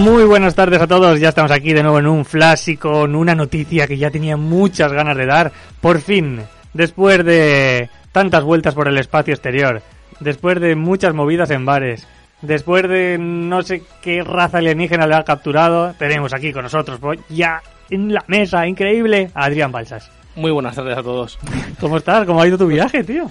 [0.00, 3.14] Muy buenas tardes a todos, ya estamos aquí de nuevo en un flash y con
[3.14, 5.52] una noticia que ya tenía muchas ganas de dar.
[5.78, 6.40] Por fin,
[6.72, 9.82] después de tantas vueltas por el espacio exterior,
[10.18, 12.08] después de muchas movidas en bares,
[12.40, 17.20] después de no sé qué raza alienígena le ha capturado, tenemos aquí con nosotros pues,
[17.28, 17.60] ya
[17.90, 20.10] en la mesa, increíble, a Adrián Balsas.
[20.34, 21.38] Muy buenas tardes a todos.
[21.78, 22.24] ¿Cómo estás?
[22.24, 23.30] ¿Cómo ha ido tu viaje, tío?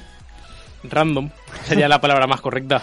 [0.83, 1.31] Random
[1.63, 2.79] sería la palabra más correcta.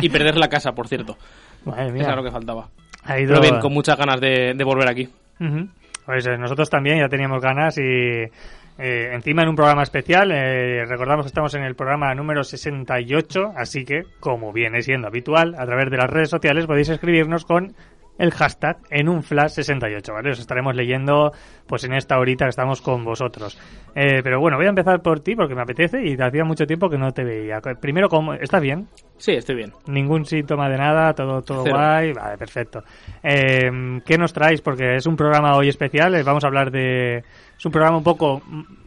[0.00, 1.18] Y perder la casa, por cierto.
[1.64, 2.02] Madre mía.
[2.02, 2.68] Eso es lo que faltaba.
[3.08, 3.30] Ha ido...
[3.30, 5.08] Pero bien, con muchas ganas de, de volver aquí.
[5.40, 5.68] Ujú.
[6.06, 10.84] Pues eh, nosotros también ya teníamos ganas y eh, encima en un programa especial, eh,
[10.86, 15.66] recordamos que estamos en el programa número 68, así que, como viene siendo habitual, a
[15.66, 17.74] través de las redes sociales podéis escribirnos con
[18.18, 20.30] el hashtag en un flash 68, ¿vale?
[20.32, 21.32] Os estaremos leyendo
[21.66, 23.58] pues en esta horita que estamos con vosotros.
[23.94, 26.66] Eh, pero bueno, voy a empezar por ti porque me apetece y te hacía mucho
[26.66, 27.60] tiempo que no te veía.
[27.80, 28.34] Primero, ¿cómo?
[28.34, 28.88] ¿estás bien?
[29.18, 29.72] Sí, estoy bien.
[29.86, 31.76] Ningún síntoma de nada, todo, todo Cero.
[31.76, 32.12] guay.
[32.12, 32.82] Vale, perfecto.
[33.22, 34.60] Eh, ¿Qué nos traéis?
[34.62, 36.14] Porque es un programa hoy especial.
[36.14, 37.18] eh, Vamos a hablar de.
[37.58, 38.40] Es un programa un poco.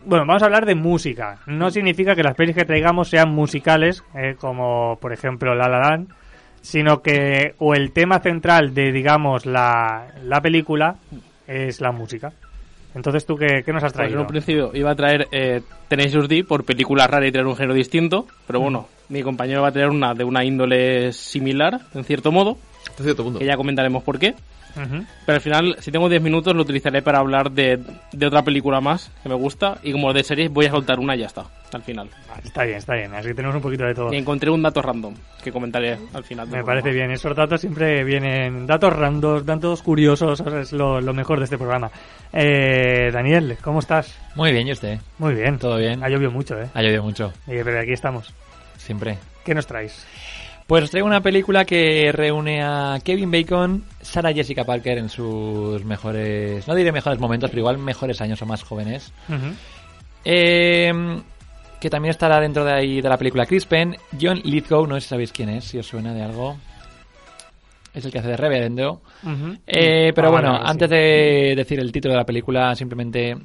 [0.05, 1.39] Bueno, vamos a hablar de música.
[1.47, 5.79] No significa que las pelis que traigamos sean musicales, eh, como por ejemplo La La
[5.79, 6.09] Land,
[6.61, 7.55] sino que.
[7.59, 10.95] O el tema central de, digamos, la, la película
[11.47, 12.31] es la música.
[12.93, 14.21] Entonces, ¿tú qué, qué nos has Pues en traído?
[14.21, 17.73] un principio iba a traer eh, Tenacious D por película rara y traer un género
[17.73, 18.27] distinto.
[18.47, 22.57] Pero bueno, mi compañero va a traer una de una índole similar, en cierto modo.
[22.89, 23.39] Hasta cierto punto.
[23.39, 24.35] Que ya comentaremos por qué.
[24.73, 25.03] Ujú.
[25.25, 27.77] Pero al final, si tengo 10 minutos, lo utilizaré para hablar de,
[28.13, 29.79] de otra película más que me gusta.
[29.83, 31.43] Y como de series, voy a soltar una y ya está,
[31.73, 32.09] al final.
[32.29, 33.13] Vale, está bien, está bien.
[33.13, 34.13] Así tenemos un poquito de todo.
[34.13, 36.47] Y encontré un dato random que comentaré al final.
[36.47, 36.91] Me parece programa.
[36.93, 41.57] bien, esos datos siempre vienen, datos randos, datos curiosos, es lo, lo mejor de este
[41.57, 41.91] programa.
[42.31, 44.17] Eh, Daniel, ¿cómo estás?
[44.35, 44.99] Muy bien, ¿y usted?
[45.17, 45.59] Muy bien.
[45.59, 46.01] ¿Todo bien?
[46.01, 46.69] Ha llovido mucho, ¿eh?
[46.73, 48.33] Ha llovido mucho, Eh, Pero aquí estamos.
[48.77, 49.17] siempre.
[49.43, 50.05] ¿Qué nos traes?
[50.71, 56.65] Pues traigo una película que reúne a Kevin Bacon, Sarah Jessica Parker en sus mejores,
[56.65, 59.11] no diré mejores momentos, pero igual mejores años o más jóvenes.
[60.23, 60.93] Eh,
[61.77, 63.97] que también estará dentro de ahí de la película Chris Penn.
[64.17, 66.55] John Lithgow, no sé si sabéis quién es, si os suena de algo.
[67.93, 69.01] Es el que hace de Reverendo.
[69.67, 70.71] Eh, pero Ah, bueno, vale, sí.
[70.71, 73.35] antes de decir el título de la película, simplemente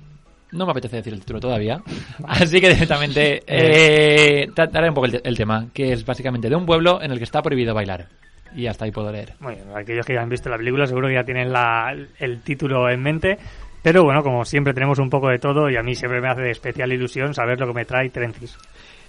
[0.53, 1.81] no me apetece decir el título todavía.
[2.27, 6.57] Así que directamente eh, trataré un poco el, te- el tema, que es básicamente de
[6.57, 8.09] un pueblo en el que está prohibido bailar.
[8.55, 9.35] Y hasta ahí puedo leer.
[9.41, 12.41] Muy bien, aquellos que ya han visto la película seguro que ya tienen la- el
[12.43, 13.39] título en mente.
[13.83, 16.41] Pero bueno, como siempre tenemos un poco de todo y a mí siempre me hace
[16.43, 18.57] de especial ilusión saber lo que me trae Trencis.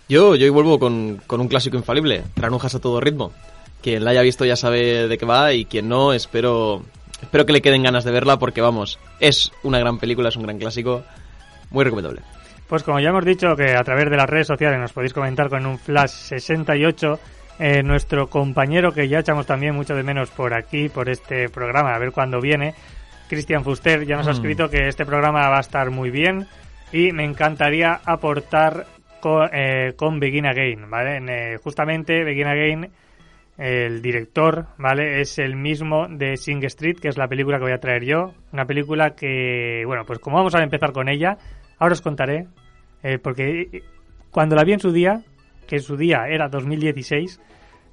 [0.10, 3.32] Yo, yo hoy vuelvo con, con un clásico infalible, Granujas a todo ritmo.
[3.82, 6.84] Quien la haya visto ya sabe de qué va y quien no, espero,
[7.22, 10.44] espero que le queden ganas de verla porque vamos, es una gran película, es un
[10.44, 11.04] gran clásico,
[11.72, 12.22] muy recomendable.
[12.68, 15.48] Pues como ya hemos dicho que a través de las redes sociales nos podéis comentar
[15.50, 17.20] con un flash 68,
[17.60, 21.96] eh, nuestro compañero que ya echamos también mucho de menos por aquí, por este programa,
[21.96, 22.74] a ver cuándo viene,
[23.30, 24.34] Cristian Fuster ya nos ha Mm.
[24.34, 26.46] escrito que este programa va a estar muy bien
[26.92, 28.86] y me encantaría aportar
[29.22, 31.18] con, eh, con Begin Again, ¿vale?
[31.18, 32.92] En, eh, justamente Begin Again,
[33.58, 35.20] el director, ¿vale?
[35.22, 38.34] Es el mismo de Sing Street, que es la película que voy a traer yo.
[38.54, 41.38] Una película que, bueno, pues como vamos a empezar con ella,
[41.80, 42.48] ahora os contaré,
[43.04, 43.84] eh, porque
[44.32, 45.22] cuando la vi en su día,
[45.68, 47.40] que en su día era 2016,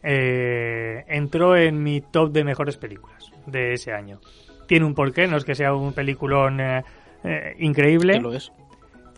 [0.02, 4.20] eh, entró en mi top de mejores películas de ese año.
[4.66, 6.84] Tiene un porqué, no es que sea un peliculón eh,
[7.24, 8.52] eh, increíble, Que lo es.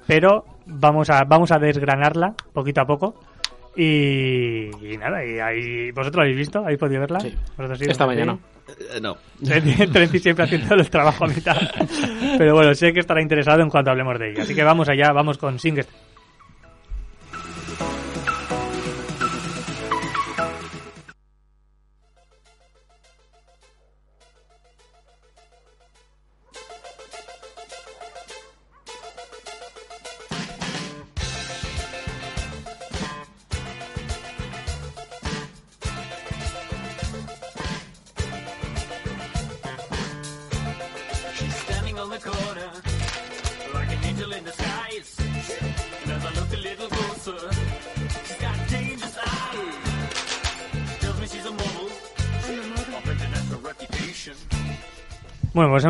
[0.06, 3.16] pero vamos a vamos a desgranarla poquito a poco
[3.76, 7.34] y, y nada y ahí vosotros la habéis visto habéis podido verla Sí.
[7.56, 7.84] ¿Vosotros sí?
[7.88, 8.38] Esta ¿Vosotros mañana.
[8.94, 9.16] Eh, no.
[9.92, 11.56] Trenci siempre haciendo el trabajo a mitad
[12.38, 15.12] pero bueno sé que estará interesado en cuanto hablemos de ella así que vamos allá
[15.12, 15.78] vamos con Sing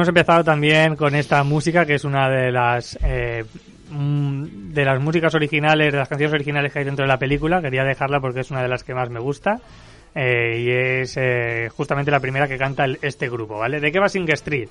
[0.06, 3.44] hemos empezado también con esta música que es una de las eh,
[3.90, 7.60] mm, de las músicas originales, de las canciones originales que hay dentro de la película.
[7.60, 9.58] Quería dejarla porque es una de las que más me gusta.
[10.14, 10.70] eh, y
[11.02, 13.80] es eh, justamente la primera que canta este grupo, ¿vale?
[13.80, 14.68] ¿De qué va Sing Street?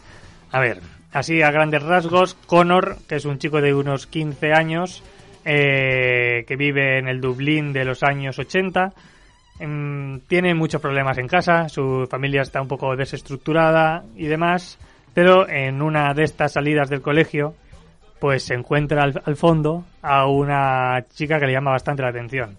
[0.53, 0.79] A ver,
[1.11, 5.03] así a grandes rasgos, Connor, que es un chico de unos 15 años,
[5.43, 8.93] que vive en el Dublín de los años 80,
[9.59, 14.79] em, tiene muchos problemas en casa, su familia está un poco desestructurada y demás,
[15.15, 17.55] pero en una de estas salidas del colegio,
[18.19, 22.57] pues se encuentra al, al fondo a una chica que le llama bastante la atención.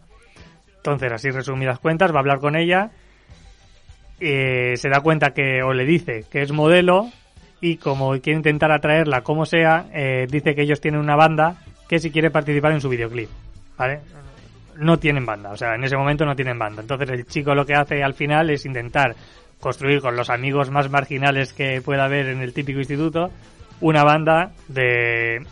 [0.79, 2.91] Entonces, así resumidas cuentas, va a hablar con ella,
[4.21, 7.11] eh, se da cuenta que, o le dice que es modelo,
[7.61, 11.57] y como quiere intentar atraerla como sea, eh, dice que ellos tienen una banda
[11.89, 13.29] que si quiere participar en su videoclip,
[13.77, 14.01] ¿vale?
[14.77, 16.83] No tienen banda, o sea, en ese momento no tienen banda.
[16.83, 19.15] Entonces el chico lo que hace al final es intentar
[19.61, 23.31] construir con los amigos más marginales que pueda haber en el típico instituto
[23.81, 25.45] una banda de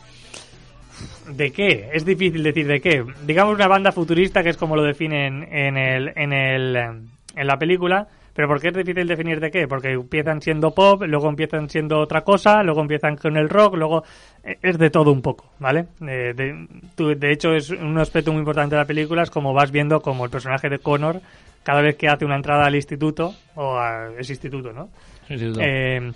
[1.28, 1.90] ¿De qué?
[1.92, 3.04] Es difícil decir de qué.
[3.26, 7.58] Digamos una banda futurista que es como lo definen en el, en el, en la
[7.58, 8.06] película.
[8.34, 9.68] Pero ¿por qué es difícil definir de qué?
[9.68, 14.02] Porque empiezan siendo pop, luego empiezan siendo otra cosa, luego empiezan con el rock, luego
[14.42, 15.86] eh, es de todo un poco, ¿vale?
[16.00, 19.70] Eh, de, de hecho es un aspecto muy importante de la película es como vas
[19.70, 21.20] viendo como el personaje de Connor
[21.64, 24.90] cada vez que hace una entrada al instituto o a ese instituto, ¿no?
[25.28, 25.60] Instituto.
[25.60, 26.12] Eh,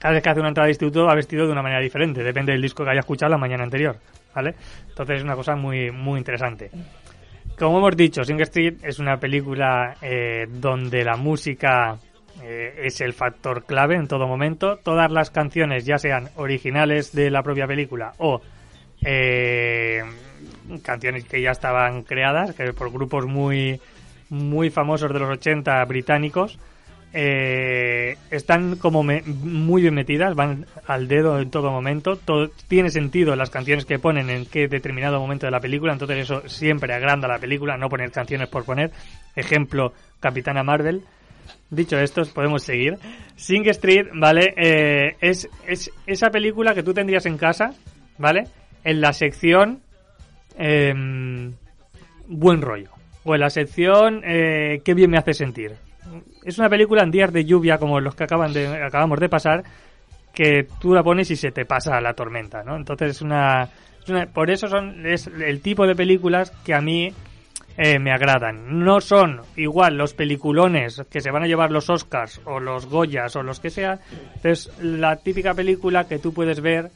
[0.00, 2.52] cada vez que hace una entrada al instituto va vestido de una manera diferente, depende
[2.52, 3.96] del disco que haya escuchado la mañana anterior,
[4.34, 4.54] ¿vale?
[4.88, 6.70] Entonces es una cosa muy, muy interesante.
[7.58, 11.96] Como hemos dicho, Sing Street es una película eh, donde la música
[12.42, 14.76] eh, es el factor clave en todo momento.
[14.76, 18.42] Todas las canciones, ya sean originales de la propia película o
[19.02, 20.02] eh,
[20.82, 23.80] canciones que ya estaban creadas que por grupos muy,
[24.30, 26.58] muy famosos de los 80 británicos,
[27.12, 32.90] eh, están como me- muy bien metidas, van al dedo en todo momento, todo tiene
[32.90, 36.92] sentido las canciones que ponen en qué determinado momento de la película, entonces eso siempre
[36.92, 38.90] agranda la película, no poner canciones por poner.
[39.34, 41.02] Ejemplo, Capitana Marvel.
[41.70, 42.98] Dicho esto, podemos seguir.
[43.36, 44.52] Sing Street, ¿vale?
[44.56, 47.72] Eh, es, es esa película que tú tendrías en casa,
[48.18, 48.44] ¿vale?
[48.84, 49.80] En la sección
[50.58, 51.52] em,
[52.28, 52.90] Buen rollo.
[53.26, 55.74] O en la sección eh, Qué bien me hace sentir.
[56.44, 59.64] Es una película en días de lluvia como los que acaban de, acabamos de pasar,
[60.32, 62.76] que tú la pones y se te pasa la tormenta, ¿no?
[62.76, 63.68] Entonces es una,
[64.32, 67.12] por eso son es el tipo de películas que a mí
[67.76, 68.84] eh, me agradan.
[68.84, 73.34] No son igual los peliculones que se van a llevar los Oscars o los Goyas
[73.34, 73.98] o los que sea,
[74.44, 76.90] es la típica película que tú puedes ver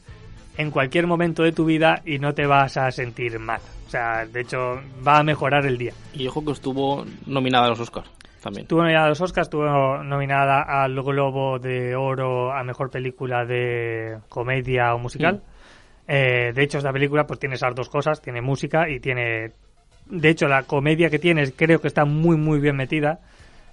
[0.57, 3.59] en cualquier momento de tu vida y no te vas a sentir mal.
[3.91, 5.91] O sea, de hecho, va a mejorar el día.
[6.13, 8.09] Y ojo que estuvo nominada a los Oscars
[8.41, 8.61] también.
[8.61, 14.19] Estuvo nominada a los Oscars, estuvo nominada al Globo de Oro a Mejor Película de
[14.29, 15.41] Comedia o Musical.
[16.07, 19.51] Eh, de hecho, esta película pues tiene esas dos cosas, tiene música y tiene...
[20.05, 23.19] De hecho, la comedia que tienes creo que está muy, muy bien metida.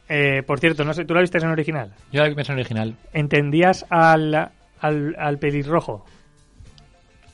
[0.08, 1.94] Eh, por cierto, no sé, ¿tú la viste en original?
[2.10, 2.96] Yo la vi en original.
[3.12, 4.50] ¿Entendías al,
[4.80, 6.04] al, al pelirrojo?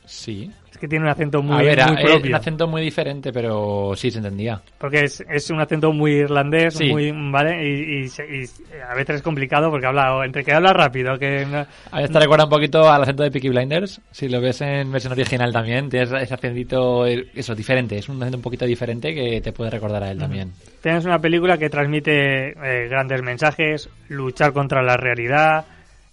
[0.07, 0.51] Sí.
[0.71, 3.93] Es que tiene un acento muy, a ver, muy eh, un acento muy diferente, pero
[3.95, 4.61] sí se entendía.
[4.77, 6.89] Porque es, es un acento muy irlandés, Sí.
[6.91, 7.63] muy, ¿vale?
[7.65, 8.45] Y, y y
[8.91, 12.19] a veces es complicado porque habla, entre que habla rápido, que no- A ver, te
[12.19, 14.01] recuerda un poquito al acento de Peaky Blinders.
[14.11, 17.97] Si lo ves en versión original también, tienes ese acentito, eh, eso, diferente.
[17.97, 20.53] Es un acento un poquito diferente que te puede recordar a él también.
[20.83, 25.65] Tienes una película que transmite eh, grandes mensajes, luchar contra la realidad,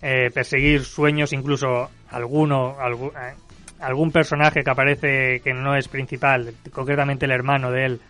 [0.04, 3.34] eh, perseguir sueños, incluso alguno, algu- eh,
[3.82, 8.02] algún personaje que aparece que no es principal, concretamente el hermano de él,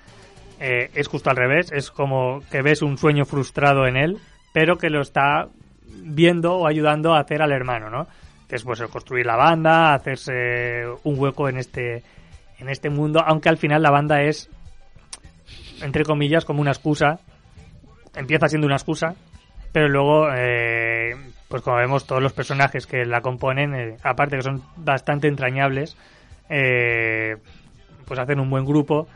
[0.60, 4.18] eh, es justo al revés, es como que ves un sueño frustrado en él,
[4.54, 5.48] pero que lo está
[6.04, 8.08] viendo o ayudando a hacer al hermano, ¿no?
[8.48, 12.04] Que es pues construir la banda, hacerse un hueco en este
[12.60, 14.50] en este mundo, aunque al final la banda es
[15.84, 17.20] entre comillas, como una excusa.
[18.16, 19.16] Empieza siendo una excusa,
[19.72, 20.91] pero luego, eh,
[21.52, 25.96] pues como vemos, todos los personajes que la componen, eh, aparte que son bastante entrañables,
[26.50, 27.38] eh,
[28.08, 29.08] pues hacen un buen grupo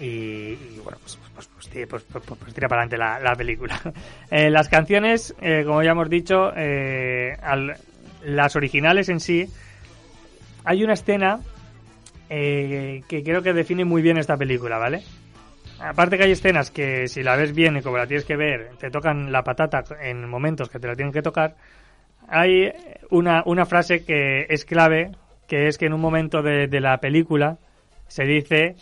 [0.00, 3.80] y, y, bueno, pues, pues, pues, tira- pues- pues- pues para adelante la, la película.
[4.30, 7.76] Eh, las canciones, eh, como ya hemos dicho, eh, al-
[8.24, 9.46] las originales en sí,
[10.64, 11.40] hay una escena
[12.28, 15.02] eh, que creo que define muy bien esta película, ¿vale?
[15.80, 18.72] Aparte que hay escenas que si la ves bien y como la tienes que ver,
[18.78, 21.56] te tocan la patata en momentos que te la tienen que tocar,
[22.28, 22.70] hay
[23.10, 25.12] una, una frase que es clave,
[25.46, 27.56] que es que en un momento de, la película
[28.08, 28.76] se dice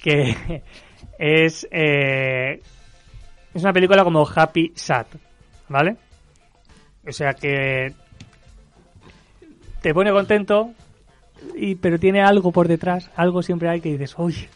[0.00, 0.62] que
[1.18, 2.60] es, eh,
[3.52, 5.06] es una película como happy sad,
[5.68, 5.96] ¿vale?
[7.06, 7.92] O sea que
[9.82, 10.70] te pone contento,
[11.56, 14.48] y, pero tiene algo por detrás, algo siempre hay que dices, oye,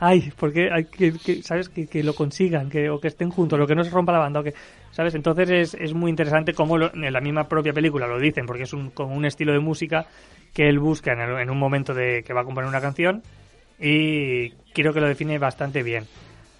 [0.00, 3.58] ay, porque hay que, que- sabes que, que lo consigan, que o que estén juntos,
[3.58, 4.54] lo que no se rompa la banda, o que,
[4.90, 8.46] sabes, entonces es, es muy interesante cómo lo- en la misma propia película lo dicen,
[8.46, 10.06] porque es un, como un estilo de música
[10.54, 13.22] que él busca en, el- en un momento de que va a componer una canción
[13.78, 16.04] y creo que lo define bastante bien.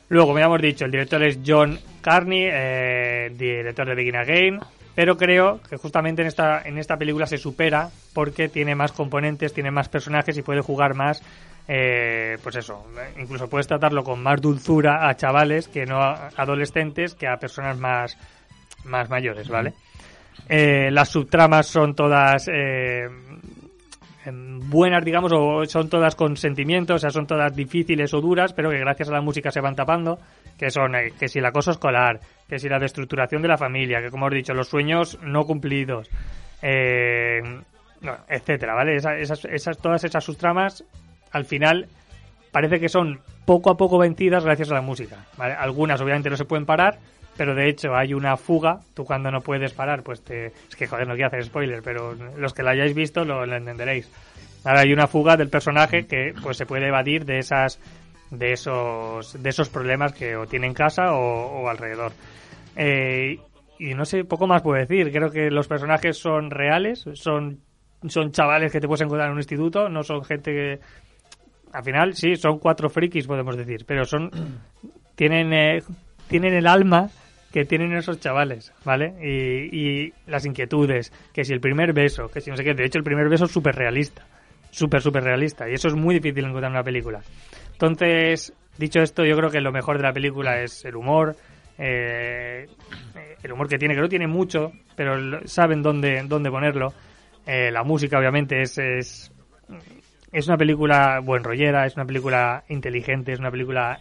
[0.08, 4.58] Luego, como ya hemos dicho, el director es John Carney, eh, director de Begin Again,
[4.96, 9.52] pero creo que justamente en esta, en esta película se supera porque tiene más componentes,
[9.54, 11.22] tiene más personajes y puede jugar más,
[11.72, 12.84] eh, pues eso,
[13.16, 17.78] incluso puedes tratarlo con más dulzura a chavales que no a adolescentes que a personas
[17.78, 18.18] más,
[18.84, 19.74] más mayores, ¿vale?
[20.48, 23.08] Eh, las subtramas son todas eh,
[24.24, 28.52] em, buenas, digamos, o son todas con sentimientos, o sea, son todas difíciles o duras,
[28.52, 30.18] pero que gracias a la música se van tapando,
[30.58, 34.00] que son eh, que si el acoso escolar, que si la destructuración de la familia,
[34.02, 36.10] que como os he dicho, los sueños no cumplidos,
[36.62, 37.40] eh,
[38.28, 38.96] etcétera, ¿vale?
[38.96, 40.82] Esa- esas, esas, todas esas subtramas,
[41.32, 41.88] al final,
[42.50, 45.54] parece que son poco a poco vencidas gracias a la música, ¿vale?
[45.54, 46.98] Algunas obviamente no se pueden parar,
[47.36, 50.46] pero de hecho hay una fuga, tú cuando no puedes parar, pues te...
[50.46, 54.10] Es que joder, no quiero hacer spoiler, pero los que la hayáis visto lo, entenderéis.
[54.64, 57.80] Ahora hay una fuga del personaje que pues se puede evadir de esas
[58.30, 62.12] de esos de esos problemas que o tiene en casa o, o alrededor.
[62.76, 63.38] Eh,
[63.78, 65.10] y no sé, poco más puedo decir.
[65.10, 67.60] Creo que los personajes son reales, son
[68.08, 70.80] son chavales que te puedes encontrar en un instituto, no son gente que
[71.72, 74.30] al final sí, son cuatro frikis podemos decir, pero son
[75.14, 75.82] tienen eh,
[76.28, 77.08] tienen el alma
[77.52, 79.14] que tienen esos chavales, ¿vale?
[79.20, 82.84] Y, y las inquietudes, que si el primer beso, que si no sé qué, de
[82.84, 84.24] hecho el primer beso es súper realista,
[84.70, 87.20] súper, súper realista, y eso es muy difícil encontrar en una película.
[87.72, 91.34] Entonces, dicho esto, yo creo que lo mejor de la película es el humor,
[91.76, 92.68] eh,
[93.42, 96.92] el humor que tiene, que no tiene mucho, pero saben dónde, dónde ponerlo.
[97.46, 99.32] Eh, la música, obviamente, es, es,
[100.32, 104.00] es una película buen rollera, es una película inteligente, es una película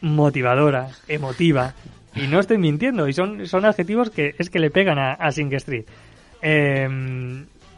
[0.00, 1.74] motivadora, emotiva.
[2.14, 5.30] Y no estoy mintiendo, y son, son adjetivos que es que le pegan a, a
[5.30, 5.84] Sing Street.
[6.40, 6.88] Eh,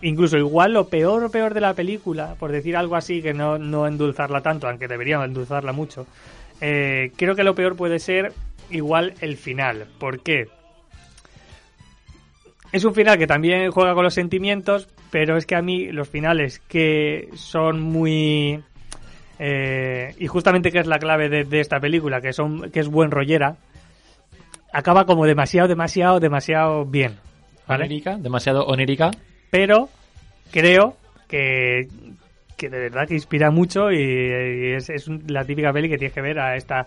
[0.02, 3.86] incluso igual lo peor, peor de la película, por decir algo así, que no, no
[3.86, 6.06] endulzarla tanto, aunque deberíamos endulzarla mucho,
[6.60, 8.32] eh, creo que lo peor puede ser
[8.70, 9.86] igual el final.
[9.98, 10.48] ¿Por qué?
[12.72, 16.08] Es un final que también juega con los sentimientos, pero es que a mí los
[16.08, 18.62] finales que son muy...
[19.38, 22.88] eh, y justamente que es la clave de, de esta película, que, son, que es
[22.88, 23.56] buen rollera,
[24.72, 27.16] acaba como demasiado, demasiado, demasiado bien.
[27.66, 27.84] ¿vale?
[27.84, 29.10] Onírica, demasiado onírica.
[29.50, 29.88] pero
[30.52, 30.96] creo
[31.28, 31.88] que,
[32.56, 36.14] que de verdad que inspira mucho y, y es, es la típica peli que tienes
[36.14, 36.86] que ver a esta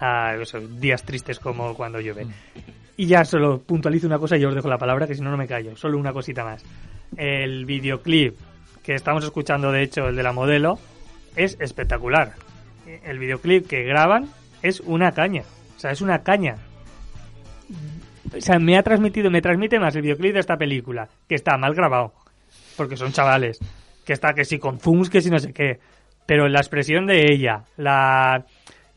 [0.00, 2.26] a esos días tristes como cuando llueve.
[2.96, 5.30] Y ya solo puntualizo una cosa y yo os dejo la palabra, que si no,
[5.30, 5.76] no me callo.
[5.76, 6.64] Solo una cosita más.
[7.16, 8.36] El videoclip
[8.82, 10.78] que estamos escuchando, de hecho, el de la modelo,
[11.36, 12.32] es espectacular.
[13.04, 14.28] El videoclip que graban
[14.62, 15.42] es una caña.
[15.76, 16.56] O sea, es una caña.
[18.36, 21.56] O sea, me ha transmitido, me transmite más el videoclip de esta película, que está
[21.56, 22.12] mal grabado,
[22.76, 23.58] porque son chavales,
[24.04, 25.80] que está que si con zooms, que si no sé qué,
[26.26, 28.44] pero la expresión de ella, la,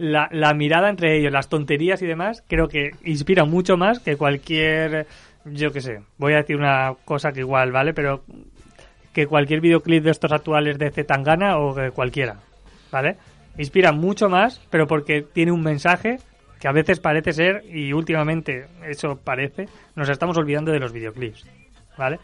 [0.04, 4.18] la, la mirada entre ellos, las tonterías y demás, creo que inspira mucho más que
[4.18, 5.08] cualquier,
[5.46, 7.94] yo qué sé, voy a decir una cosa que igual, ¿vale?
[7.94, 8.24] Pero
[9.14, 12.36] que cualquier videoclip de estos actuales de Zetangana o que cualquiera,
[12.92, 13.16] ¿vale?
[13.58, 16.18] Inspira mucho más, pero porque tiene un mensaje
[16.60, 21.46] que a veces parece ser, y últimamente eso parece, nos estamos olvidando de los videoclips,
[21.98, 22.20] ¿vale?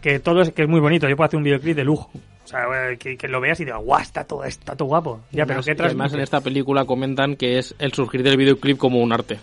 [0.00, 2.08] Que todo es, que es muy bonito, yo puedo hacer un videoclip de lujo,
[2.46, 5.20] o sea, eh, que, que lo veas y digas, guau, está todo, está todo guapo,
[5.32, 8.36] ya, pero Además- ¿qué y Además, en esta película comentan que es el surgir del
[8.36, 9.38] videoclip como un arte.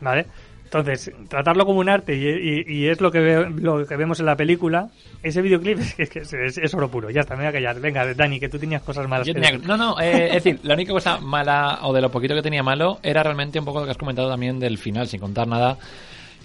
[0.00, 0.26] ¿Vale?
[0.64, 4.20] Entonces, tratarlo como un arte y, y- y es lo que, veo- lo que vemos
[4.20, 4.88] en la película,
[5.22, 7.10] ese videoclip es, que es, es- es oro puro.
[7.10, 7.78] Ya está, me voy a callar.
[7.78, 9.26] Venga, Dani, que tú tenías cosas malas.
[9.26, 12.10] Yo que tenía- no, no, eh, es decir, la única cosa mala, o de lo
[12.10, 15.06] poquito que tenía malo, era realmente un poco lo que has comentado también del final,
[15.08, 15.76] sin contar nada,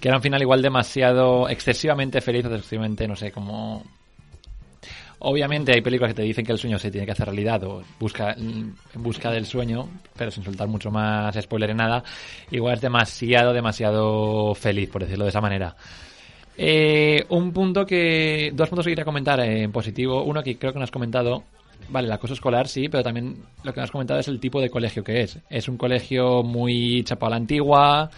[0.02, 3.84] que era un final igual demasiado, excesivamente feliz, o excesivamente, no sé, como...
[5.20, 7.82] Obviamente hay películas que te dicen que el sueño se tiene que hacer realidad o
[8.00, 12.04] busca, en busca del sueño, pero sin soltar mucho más spoiler en nada,
[12.52, 15.76] igual es demasiado, demasiado feliz, por decirlo de esa manera.
[16.58, 18.52] Eh, un punto que.
[18.54, 20.24] Dos puntos que quería comentar en positivo.
[20.24, 21.44] Uno que creo que no has comentado.
[21.90, 24.60] Vale, el acoso escolar sí, pero también lo que no has comentado es el tipo
[24.60, 25.40] de colegio que es.
[25.50, 28.10] Es un colegio muy chapado a la antigua,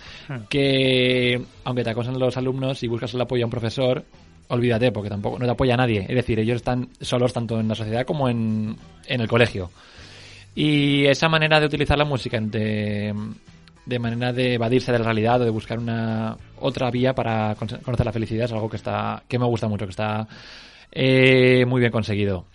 [0.48, 4.06] que aunque te acosan los alumnos y buscas el apoyo a un profesor,
[4.50, 6.02] olvídate, porque tampoco no te apoya nadie.
[6.02, 8.76] Es decir, ellos están solos tanto en la sociedad como en,
[9.08, 9.72] en el colegio.
[10.56, 13.14] Y esa manera de utilizar la música de,
[13.86, 17.68] de manera de evadirse de la realidad o de buscar una otra vía para con-
[17.68, 20.28] conocer la felicidad es algo que está que me gusta mucho, que está
[20.92, 22.46] eh, muy bien conseguido.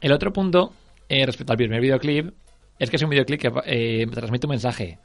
[0.00, 0.72] El otro punto
[1.08, 2.32] eh, respecto al primer videoclip
[2.78, 4.98] es que es un videoclip que eh, transmite un mensaje.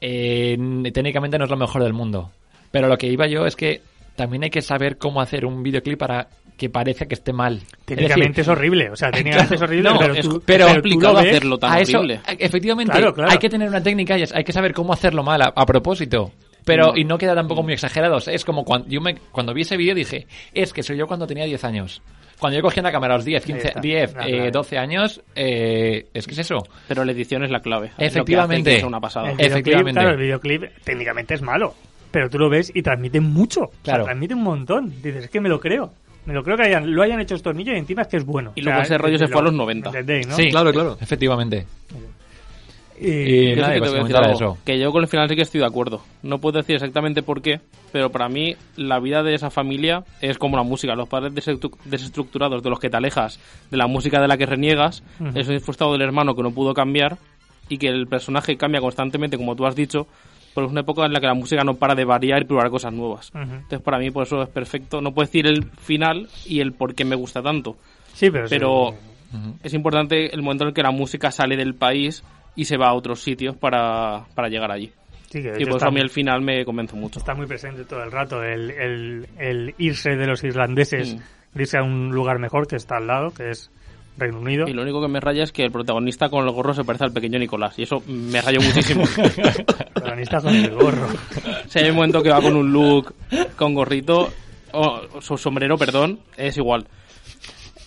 [0.00, 0.56] Eh,
[0.94, 2.30] técnicamente no es lo mejor del mundo,
[2.70, 3.82] pero lo que iba yo es que
[4.20, 7.62] también hay que saber cómo hacer un videoclip para que parezca que esté mal.
[7.86, 10.72] Técnicamente es es horrible, o sea, técnicamente es horrible, no, pero, es- tú, pero tú
[10.74, 12.20] complicado lo ves, hacerlo tan a eso, horrible.
[12.26, 13.30] a- efectivamente, Claro, claro.
[13.30, 15.64] hay que tener una técnica y es- hay que saber cómo hacerlo mal a, a
[15.64, 16.32] propósito.
[16.66, 18.16] Pero, y no queda tampoco muy exagerado.
[18.16, 20.98] O sea, Es como cuando yo me, cuando vi ese vídeo dije, es que soy
[20.98, 22.02] yo cuando tenía 10 años.
[22.38, 23.80] Cuando yo cogía la cámara a los 10, 15, está.
[23.80, 24.50] 10 Ah, eh, claro.
[24.50, 26.58] 12 años, eh, es que es eso.
[26.86, 27.86] Pero la edición es la clave.
[27.86, 28.70] Es lo que hace Efectivamente.
[28.72, 29.30] que sea una pasada.
[29.30, 30.00] El videoclip, Efectivamente.
[30.00, 31.74] claro, el videoclip técnicamente es malo,
[32.10, 33.60] pero tú lo ves y transmite mucho.
[33.62, 34.04] O sea, Claro.
[34.04, 34.90] transmite un montón.
[35.02, 35.92] Dices, es que me lo creo.
[36.26, 38.24] Me lo creo que hayan, lo hayan hecho estos niños y encima es que es
[38.26, 38.52] bueno.
[38.54, 39.88] Y O luego sea, ese rollo se lo- fue a los 90.
[39.88, 40.36] ¿entendéis, no?
[40.36, 40.98] Sí, Claro, claro.
[41.00, 41.66] Efectivamente.
[43.02, 44.58] Y- Y Yo nada, sí que pues te voy a decir comentar algo, eso.
[44.62, 46.02] que yo con el final sí que estoy de acuerdo.
[46.22, 47.60] No puedo decir exactamente por qué,
[47.92, 50.94] pero para mí la vida de esa familia es como la música.
[50.94, 53.40] Los padres desestruc- desestructurados de los que te alejas
[53.70, 55.02] de la música de la que reniegas,
[55.34, 57.16] eso es frustrado del hermano que no pudo cambiar
[57.70, 60.06] y que el personaje cambia constantemente, como tú has dicho,
[60.54, 62.70] pero es una época en la que la música no para de variar y probar
[62.70, 63.30] cosas nuevas.
[63.34, 63.42] Ujú.
[63.42, 65.00] Entonces para mí por eso es perfecto.
[65.00, 67.76] No puedo decir el final y el por qué me gusta tanto,
[68.12, 68.54] Sí, pero, sí.
[68.56, 68.94] pero
[69.62, 72.24] es importante el momento en el que la música sale del país
[72.56, 74.90] y se va a otros sitios para, para llegar allí.
[75.30, 77.20] Sí, que de Y por eso a mí el final me convence mucho.
[77.20, 81.58] está muy presente todo el rato el, el, el irse de los irlandeses, Mm.
[81.60, 83.70] irse a un lugar mejor que está al lado, que es
[84.18, 84.66] Reino Unido.
[84.68, 87.04] Y lo único que me raya es que el protagonista con el gorro se parece
[87.04, 87.78] al pequeño Nicolás.
[87.78, 89.04] Y eso me rayó muchísimo.
[89.16, 89.64] El
[89.94, 91.08] protagonista con el gorro.
[91.68, 93.14] si hay un momento que va con un look,
[93.56, 94.30] con gorrito,
[94.72, 96.86] o su sombrero, perdón, es igual.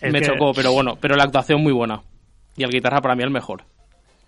[0.01, 0.97] Es me que- chocó, pero bueno.
[0.99, 2.01] Pero la actuación muy buena.
[2.57, 3.63] Y el guitarra para mí el mejor.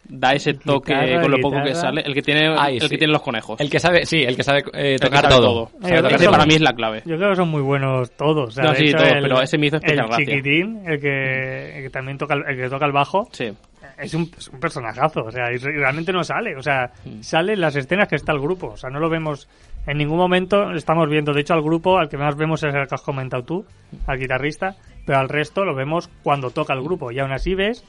[0.07, 2.01] Da ese toque Guitarra, con lo poco que sale.
[2.01, 2.89] El que tiene, Ay, el sí.
[2.89, 3.59] que tiene los conejos.
[3.59, 5.69] El que sabe, sí, el que sabe eh, que tocar sabe todo.
[5.81, 6.11] Sabe tocar.
[6.13, 7.01] eso- Ese para mí es la clave.
[7.05, 8.49] Yo creo que son muy buenos todos.
[8.49, 10.25] o sea, No, sí, hecho, todos, el- pero ese me hizo especial El gracia.
[10.25, 13.51] chiquitín, el que, el que también toca el, que toca el bajo, Sí.
[13.97, 15.23] es un, es un personajazo.
[15.25, 16.55] O sea, y re- realmente no sale.
[16.55, 17.21] O sea, Mm.
[17.21, 18.67] sale en las escenas que está el grupo.
[18.73, 19.49] O sea, no lo vemos
[19.87, 20.71] en ningún momento.
[20.73, 23.43] Estamos viendo, de hecho, al grupo, al que más vemos es el que has comentado
[23.43, 23.65] tú,
[24.05, 24.75] al guitarrista.
[25.05, 27.11] Pero al resto lo vemos cuando toca el grupo.
[27.11, 27.83] Y aún así ves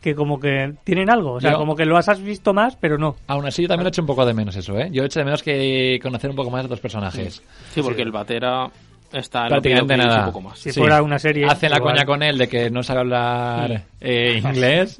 [0.00, 1.32] que como que tienen algo.
[1.34, 3.16] O sea, Yo- como que lo has visto más, pero no.
[3.26, 4.88] Aún así, yo también he hecho un poco de menos eso, ¿eh?
[4.92, 7.42] Yo he hecho de menos que conocer un poco más de los personajes.
[7.74, 8.70] Sí, porque el batera
[9.12, 10.20] está en Prácticamente nada.
[10.20, 10.58] un poco más.
[10.58, 11.94] Si fuera una serie, Hacen la igual.
[11.94, 14.98] coña con él de que no sabe hablar eh, inglés,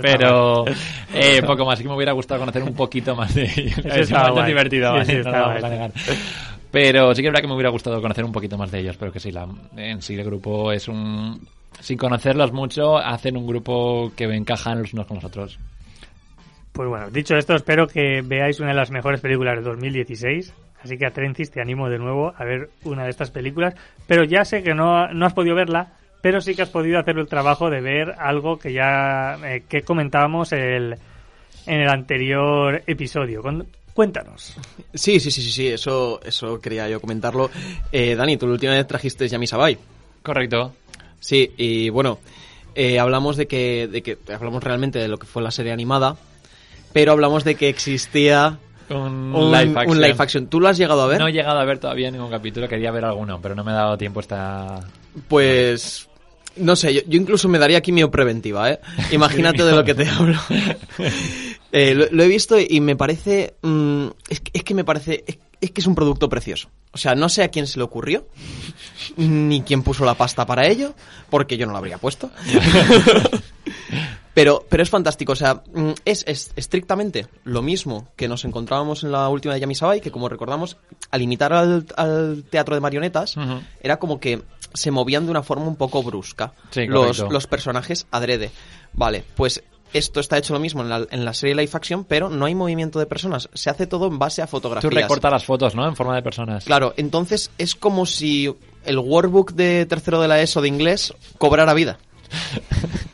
[0.00, 0.64] pero
[1.12, 1.76] eh, poco más.
[1.78, 3.78] Sí que me hubiera gustado conocer un poquito más de ellos.
[3.78, 4.46] Eso Es guay.
[4.46, 5.22] divertido, Sí, ¿vale?
[5.24, 5.92] sí, no lo vamos a negar.
[6.70, 8.96] Pero sí que es verdad que me hubiera gustado conocer un poquito más de ellos,
[8.96, 11.46] pero que sí, la, en sí el grupo es un...
[11.82, 15.58] Sin conocerlos mucho, hacen un grupo que encajan los unos con los otros.
[16.72, 20.54] Pues bueno, dicho esto, espero que veáis una de las mejores películas de 2016.
[20.82, 23.74] Así que a Trencis te animo de nuevo a ver una de estas películas.
[24.06, 25.92] Pero ya sé que no, no has podido verla,
[26.22, 29.82] pero sí que has podido hacer el trabajo de ver algo que ya eh, que
[29.82, 30.94] comentábamos el,
[31.66, 33.42] en el anterior episodio.
[33.42, 34.56] Con- cuéntanos.
[34.94, 37.50] Sí, sí, sí, sí, sí, eso, eso quería yo comentarlo.
[37.92, 39.76] Eh, Dani, tú la última vez trajiste Yami Sabai.
[40.22, 40.72] Correcto.
[41.22, 42.18] Sí, y bueno,
[42.74, 46.16] eh, hablamos de que, de que hablamos realmente de lo que fue la serie animada,
[46.92, 48.58] pero hablamos de que existía
[48.90, 49.90] Un, un live action.
[49.90, 50.46] un live action.
[50.48, 51.18] ¿Tú lo has llegado a ver?
[51.20, 53.74] No he llegado a ver todavía ningún capítulo, quería ver alguno, pero no me ha
[53.76, 54.80] dado tiempo esta...
[55.28, 56.08] Pues
[56.56, 58.80] no sé, yo, yo incluso me daría quimio preventiva, ¿eh?
[59.12, 60.34] Imagínate de lo que te hablo.
[61.74, 63.54] Eh, lo, lo he visto y me parece...
[63.62, 65.24] mm, es, que- es que me parece...
[65.26, 66.68] Es, es que es un producto precioso.
[66.92, 68.26] O sea, no sé a quién se le ocurrió,
[69.16, 70.94] ni quién puso la pasta para ello,
[71.30, 72.30] porque yo no la habría puesto.
[74.34, 79.04] Pero, pero es fantástico, o sea, mm, es, es estrictamente lo mismo que nos encontrábamos
[79.04, 80.78] en la última de Yamisabai, que como recordamos,
[81.10, 83.36] al imitar al, al teatro de marionetas,
[83.82, 84.40] era como que
[84.72, 86.54] se movían de una forma un poco brusca.
[86.70, 88.50] Sí, los, los personajes adrede.
[88.94, 92.28] Vale, pues esto está hecho lo mismo en la, en la serie live action, pero
[92.28, 93.48] no hay movimiento de personas.
[93.54, 94.92] Se hace todo en base a Tú fotografías.
[94.92, 95.86] recortas las fotos, ¿no?
[95.86, 96.64] En forma de personas.
[96.64, 101.74] Claro, entonces es como si el workbook de tercero de la ESO de inglés cobrara
[101.74, 101.98] vida.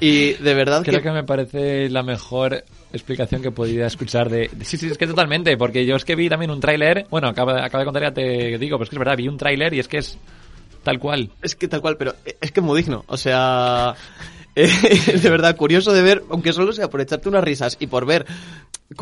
[0.00, 1.04] Y de verdad Creo que...
[1.04, 4.50] que me parece la mejor explicación que podía escuchar de...
[4.62, 7.52] Sí, sí, es que totalmente, porque yo es que vi también un tráiler, bueno, acabo,
[7.52, 9.78] acabo de contar, ya te digo, pero es que es verdad, vi un tráiler y
[9.78, 10.18] es que es
[10.82, 11.30] tal cual.
[11.42, 13.04] Es que tal cual, pero es que es muy digno.
[13.08, 13.94] O sea,
[14.54, 18.26] de verdad curioso de ver, aunque solo sea por echarte unas risas y por ver,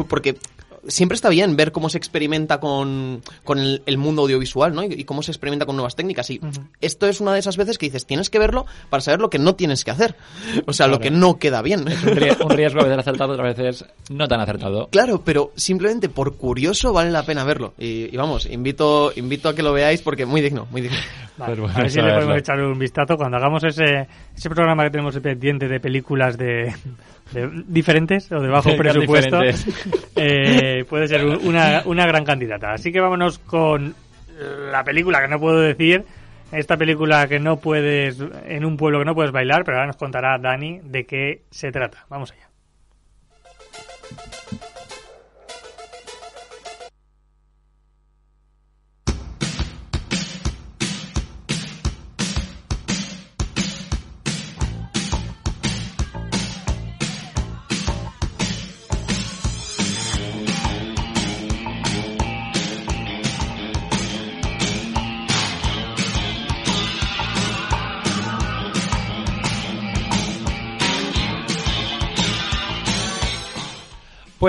[0.09, 0.37] porque
[0.89, 4.83] siempre está bien ver cómo se experimenta con, con el, el mundo audiovisual, ¿no?
[4.83, 6.29] Y, y cómo se experimenta con nuevas técnicas.
[6.31, 6.41] Y
[6.81, 9.39] esto es una de esas veces que dices, tienes que verlo para saber lo que
[9.39, 10.15] no tienes que hacer.
[10.67, 11.81] O sea, lo que no queda bien.
[11.81, 14.89] Un, rie- un riesgo a veces acertado, otras veces no tan acertado.
[14.91, 17.75] Claro, pero simplemente por curioso vale la pena verlo.
[17.79, 20.97] Y, y vamos, invito, invito a que lo veáis porque muy digno, muy digno.
[21.37, 24.51] Vale, Pues bueno, a ver si le podemos echar un vistazo cuando hagamos ese, ese
[24.51, 26.75] programa que tenemos pendiente de películas de,
[27.33, 29.41] de- diferentes o de bajo presupuesto.
[30.17, 32.73] eh, puede ser un- una, una gran candidata.
[32.73, 33.95] Así que vámonos con
[34.71, 36.05] la película que no puedo decir,
[36.53, 39.97] esta película que no puedes, en un pueblo que no puedes bailar, pero ahora nos
[39.97, 42.05] contará Dani de qué se trata.
[42.09, 42.49] Vamos allá.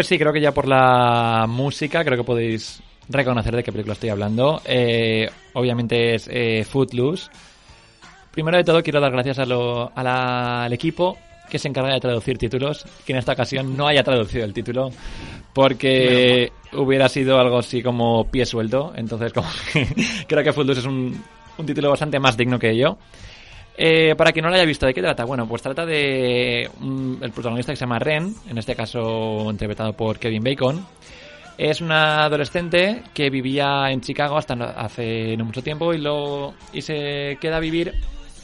[0.04, 3.94] Pues sí, creo que ya por la música creo que podéis reconocer de qué película
[3.94, 4.62] estoy hablando.
[4.66, 7.30] Eh, obviamente es eh, Footloose.
[8.32, 11.18] Primero de todo quiero dar gracias a lo- a la- al equipo
[11.50, 14.90] que se encarga de traducir títulos, que en esta ocasión no haya traducido el título,
[15.54, 18.92] porque hubiera sido algo así como pie suelto.
[18.98, 19.88] Entonces como que
[20.28, 21.24] creo que Footloose es un,
[21.58, 22.98] un título bastante más digno que yo.
[23.76, 25.26] Eh, para quien no lo haya visto, ¿de qué trata?
[25.26, 29.94] Bueno, pues trata de un- el protagonista que se llama Ren, en este caso interpretado
[29.94, 30.86] por Kevin Bacon.
[31.58, 36.82] Es una adolescente que vivía en Chicago hasta hace no mucho tiempo y, lo, y
[36.82, 37.94] se queda a vivir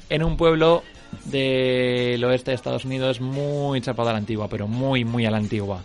[0.10, 0.84] en un pueblo
[1.26, 5.38] del oeste de Estados Unidos muy chapado a la antigua, pero muy, muy a la
[5.38, 5.82] antigua.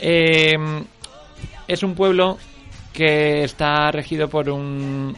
[0.00, 0.56] Eh,
[1.68, 2.38] es un pueblo
[2.92, 5.16] que está regido por un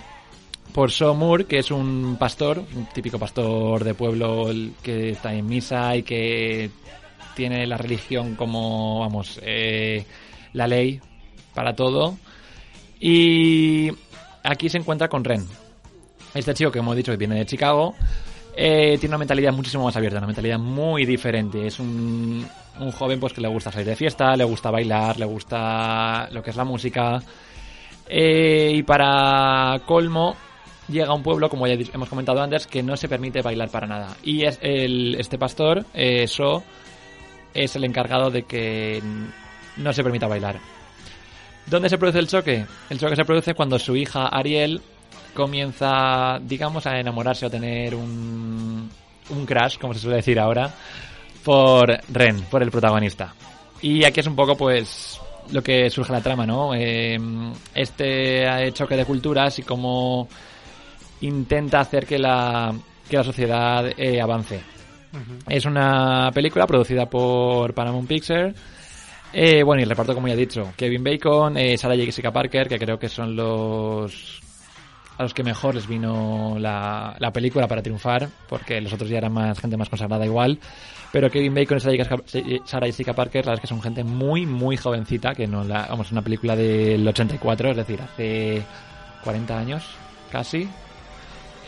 [0.78, 4.48] por So Moore, que es un pastor, un típico pastor de pueblo
[4.80, 6.70] que está en misa y que
[7.34, 10.06] tiene la religión como, vamos, eh,
[10.52, 11.00] la ley
[11.52, 12.16] para todo.
[13.00, 13.90] Y
[14.44, 15.44] aquí se encuentra con Ren.
[16.32, 17.96] Este chico que hemos dicho que viene de Chicago,
[18.54, 21.66] eh, tiene una mentalidad muchísimo más abierta, una mentalidad muy diferente.
[21.66, 22.46] Es un,
[22.78, 26.40] un joven pues que le gusta salir de fiesta, le gusta bailar, le gusta lo
[26.40, 27.20] que es la música.
[28.08, 30.36] Eh, y para colmo,
[30.88, 33.68] llega a un pueblo, como ya he- hemos comentado antes, que no se permite bailar
[33.70, 34.16] para nada.
[34.22, 36.62] Y es el, este pastor, eh, So,
[37.54, 39.02] es el encargado de que
[39.76, 40.58] no se permita bailar.
[41.66, 42.64] ¿Dónde se produce el choque?
[42.88, 44.80] El choque se produce cuando su hija Ariel
[45.34, 48.90] comienza, digamos, a enamorarse o tener un,
[49.30, 50.72] un crash, como se suele decir ahora,
[51.44, 53.34] por Ren, por el protagonista.
[53.80, 55.20] Y aquí es un poco, pues,
[55.52, 56.74] lo que surge la trama, ¿no?
[56.74, 57.18] Eh,
[57.74, 60.28] este choque de culturas y cómo
[61.20, 62.74] intenta hacer que la,
[63.08, 64.60] que la sociedad eh, avance.
[65.48, 68.54] Es una película producida por Paramount Pictures.
[69.32, 72.68] Eh, bueno, y el reparto, como ya he dicho, Kevin Bacon, eh, Sarah Jessica Parker,
[72.68, 74.40] que creo que son los
[75.18, 79.18] a los que mejor les vino la, la película para triunfar, porque los otros ya
[79.18, 80.60] eran más gente más consagrada igual.
[81.10, 84.76] Pero Kevin Bacon y Sarah Jessica, Parker, la verdad es que son gente muy, muy
[84.76, 88.62] jovencita, que no la, vamos, es una película del 84, es decir, hace
[89.24, 89.84] 40 años,
[90.30, 90.68] casi.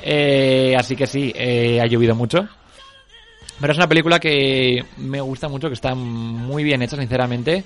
[0.02, 2.48] Eh, así que sí, eh, ha llovido mucho.
[3.60, 7.64] Pero es una película que me gusta mucho, que está muy bien hecha, sinceramente.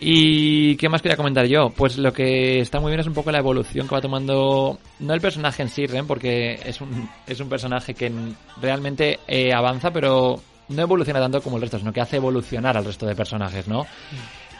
[0.00, 1.70] ¿Y qué más quería comentar yo?
[1.70, 5.14] Pues lo que está muy bien es un poco la evolución que va tomando, no
[5.14, 8.12] el personaje en sí, porque es un, es un personaje que
[8.60, 12.84] realmente eh, avanza, pero no evoluciona tanto como el resto, sino que hace evolucionar al
[12.84, 13.86] resto de personajes, ¿no?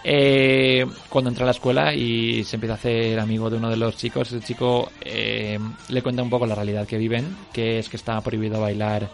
[0.05, 3.77] Eh, cuando entra a la escuela y se empieza a hacer amigo de uno de
[3.77, 5.59] los chicos, el chico eh,
[5.89, 9.09] le cuenta un poco la realidad que viven, que es que está prohibido bailar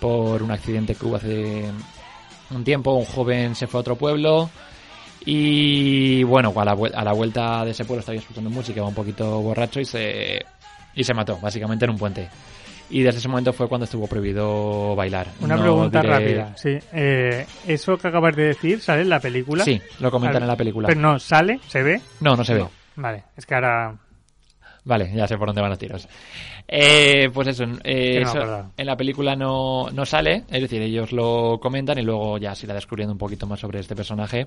[0.00, 1.64] por un accidente que hubo hace
[2.50, 4.50] un tiempo, un joven se fue a otro pueblo
[5.24, 8.94] y bueno, a la, a la vuelta de ese pueblo estaba escuchando música, iba un
[8.94, 10.44] poquito borracho y se,
[10.94, 12.28] y se mató, básicamente en un puente.
[12.92, 15.28] Y desde ese momento fue cuando estuvo prohibido bailar.
[15.40, 16.56] Una No pregunta diré- rápida.
[16.56, 16.78] Sí.
[16.92, 19.64] Eh, ¿Eso que acabas de decir sale en la película?
[19.64, 20.88] Sí, lo comentan en la película.
[20.88, 21.58] Pero no, ¿sale?
[21.68, 22.00] ¿Se ve?
[22.20, 22.66] No, no se ve.
[22.96, 23.96] Vale, es que ahora...
[24.84, 26.06] Vale, ya sé por dónde van los tiros.
[26.68, 31.12] Eh, pues eso, eh, no eso en la película no, no sale, es decir, ellos
[31.12, 34.46] lo comentan y luego ya se irá descubriendo un poquito más sobre este personaje.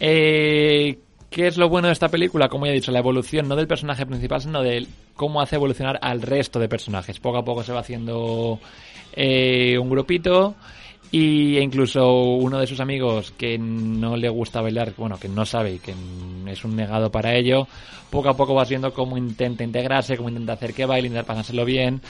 [0.00, 0.98] Eh,
[1.30, 2.48] ¿Qué es lo bueno de esta película?
[2.48, 5.98] Como ya he dicho, la evolución no del personaje principal, sino de cómo hace evolucionar
[6.00, 7.20] al resto de personajes.
[7.20, 8.58] Poco a poco se va haciendo
[9.12, 10.54] eh, un grupito
[11.10, 15.44] y e incluso uno de sus amigos que no le gusta bailar, bueno, que no
[15.46, 15.94] sabe y que
[16.46, 17.66] es un negado para ello,
[18.10, 21.64] poco a poco vas viendo cómo intenta integrarse, cómo intenta hacer que baile, intentar pasárselo
[21.64, 22.00] bien.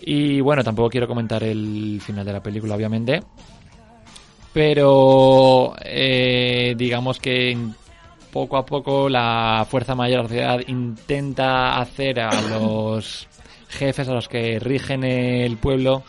[0.00, 3.20] Y bueno, tampoco quiero comentar el final de la película, obviamente.
[4.52, 7.56] Pero eh, digamos que
[8.38, 13.26] poco a poco la fuerza mayor de la sociedad intenta hacer a los
[13.68, 16.04] jefes, a los que rigen el pueblo,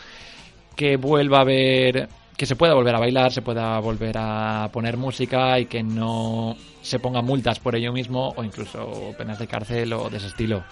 [0.76, 4.96] que vuelva a haber que se pueda volver a bailar, se pueda volver a poner
[4.96, 9.92] música y que no se pongan multas por ello mismo o incluso penas de cárcel
[9.94, 10.64] o de ese estilo.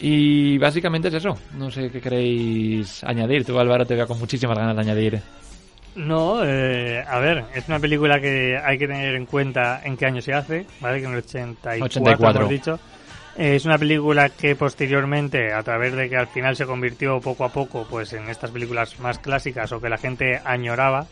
[0.00, 1.38] Y básicamente es eso.
[1.54, 3.44] No sé qué queréis añadir.
[3.44, 5.22] Tú, Álvaro, te veo con muchísimas ganas de añadir.
[5.98, 10.06] No, eh, a ver, es una película que hay que tener en cuenta en qué
[10.06, 11.00] año se hace, ¿vale?
[11.00, 12.40] Que en el 84, 84.
[12.40, 12.78] hemos dicho.
[13.36, 17.44] Eh, es una película que posteriormente, a través de que al final se convirtió poco
[17.44, 21.06] a poco pues en estas películas más clásicas o que la gente añoraba,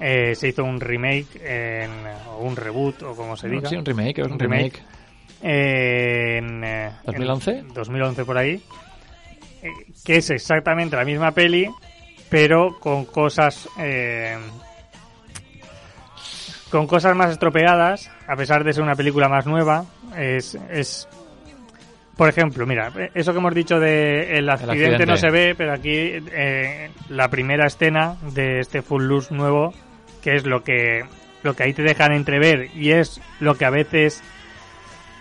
[0.00, 1.90] eh, se hizo un remake, en,
[2.30, 3.68] o un reboot, o como se diga.
[3.68, 4.76] Sí, un remake, es un remake.
[4.76, 4.82] remake.
[5.42, 7.58] Eh, en, eh, 2011.
[7.58, 8.60] en 2011 por ahí.
[9.62, 9.68] eh,
[10.04, 11.68] que es exactamente la misma peli,
[12.28, 13.68] pero con cosas.
[13.78, 14.36] eh,
[16.70, 19.84] con cosas más estropeadas, a pesar de ser una película más nueva.
[20.16, 20.56] Es.
[20.70, 21.08] es
[22.16, 25.06] por ejemplo, mira, eso que hemos dicho de el accidente, accidente.
[25.06, 29.74] no se ve, pero aquí eh, la primera escena de este Full Loose nuevo,
[30.22, 31.04] que es lo que
[31.42, 34.22] lo que ahí te dejan entrever y es lo que a veces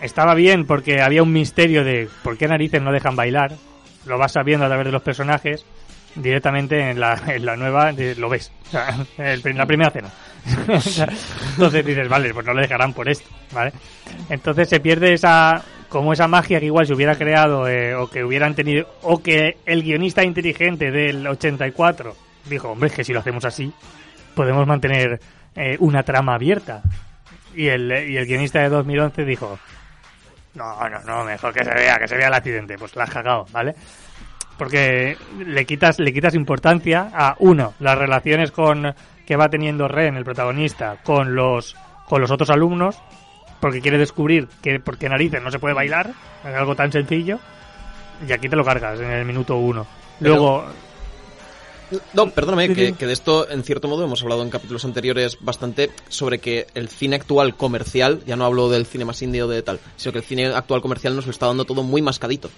[0.02, 3.52] estaba bien porque había un misterio de por qué narices no dejan bailar.
[4.06, 5.66] Lo vas sabiendo a través de los personajes.
[6.16, 8.52] Directamente en la, en la nueva lo ves.
[8.68, 10.10] O sea, en la primera cena.
[11.52, 13.74] Entonces dices, vale, pues no lo dejarán por esto, ¿vale?
[14.30, 18.24] Entonces se pierde esa como esa magia que igual se hubiera creado eh, o que
[18.24, 22.16] hubieran tenido o que el guionista inteligente del 84
[22.50, 23.74] dijo, hombre, es que si lo hacemos así
[24.36, 25.20] podemos mantener
[25.56, 26.84] eh, una trama abierta.
[27.56, 29.58] Y el, y el guionista de 2011 dijo,
[30.54, 32.78] no, no, no, mejor que se vea, que se vea el accidente.
[32.78, 33.74] Pues la has cagado, ¿vale?
[34.58, 38.94] Porque le quitas, le quitas importancia a, uno, las relaciones con
[39.26, 41.76] que va teniendo Ren, el protagonista, con los,
[42.08, 43.02] con los otros alumnos,
[43.60, 46.12] porque quiere descubrir que por qué narices no se puede bailar,
[46.48, 47.40] es algo tan sencillo,
[48.28, 49.86] y aquí te lo cargas en el minuto uno.
[50.20, 50.66] Pero- Luego,
[52.14, 56.40] No, perdóname, que, de esto, en cierto modo, hemos hablado en capítulos anteriores bastante sobre
[56.40, 59.80] que el cine actual comercial, ya no hablo del cine más indie o de tal,
[59.96, 62.50] sino que el cine actual comercial nos lo está dando todo muy mascadito.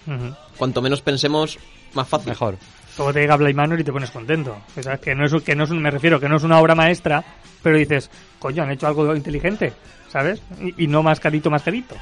[0.57, 1.57] Cuanto menos pensemos,
[1.93, 2.29] más fácil.
[2.29, 2.57] Mejor.
[2.97, 4.57] Luego te llega Blade Manor y te pones contento.
[4.73, 6.59] Que sabes que no es, que no es un, me refiero, que no es una
[6.59, 7.23] obra maestra,
[7.61, 8.09] pero dices,
[8.39, 9.73] coño, han hecho algo inteligente,
[10.11, 10.41] ¿sabes?
[10.59, 11.95] Y, y no mascadito, mascadito.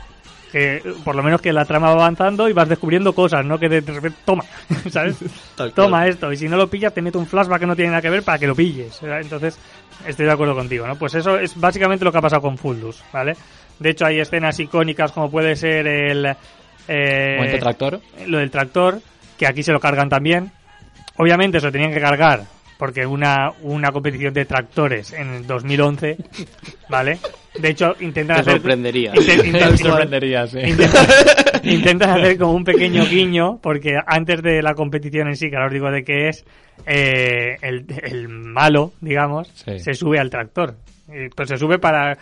[0.55, 3.59] Que por lo menos que la trama va avanzando y vas descubriendo cosas, ¿no?
[3.59, 4.45] Que de, repente, toma,
[4.89, 5.17] ¿sabes?
[5.57, 5.73] Tal cual.
[5.73, 6.31] toma esto.
[6.31, 8.23] Y si no lo pillas, te mete un flashback que no tiene nada que ver
[8.23, 8.97] para que lo pilles.
[9.03, 9.59] Entonces,
[10.07, 10.95] estoy de acuerdo contigo, ¿no?
[10.95, 13.33] Pues eso es básicamente lo que ha pasado con Fuldus, ¿vale?
[13.79, 16.25] De hecho, hay escenas icónicas como puede ser el...
[16.87, 17.99] eh, Momento tractor.
[18.25, 19.01] lo del tractor,
[19.37, 20.53] que aquí se lo cargan también.
[21.17, 22.45] Obviamente se lo tenían que cargar
[22.77, 26.17] porque una, una competición de tractores en el 2011,
[26.89, 27.19] ¿vale?
[27.59, 28.53] De hecho, intentan Te hacer...
[28.55, 29.13] sorprendería.
[29.13, 30.59] inten- inten- Me sorprendería, sí.
[30.59, 31.05] intentan,
[31.63, 35.67] intentan hacer como un pequeño guiño porque antes de la competición en sí, que ahora
[35.67, 36.45] os digo de qué es,
[36.85, 39.79] eh, el, el malo, digamos, Sí.
[39.79, 40.75] se sube al tractor.
[41.35, 42.17] Pues se sube para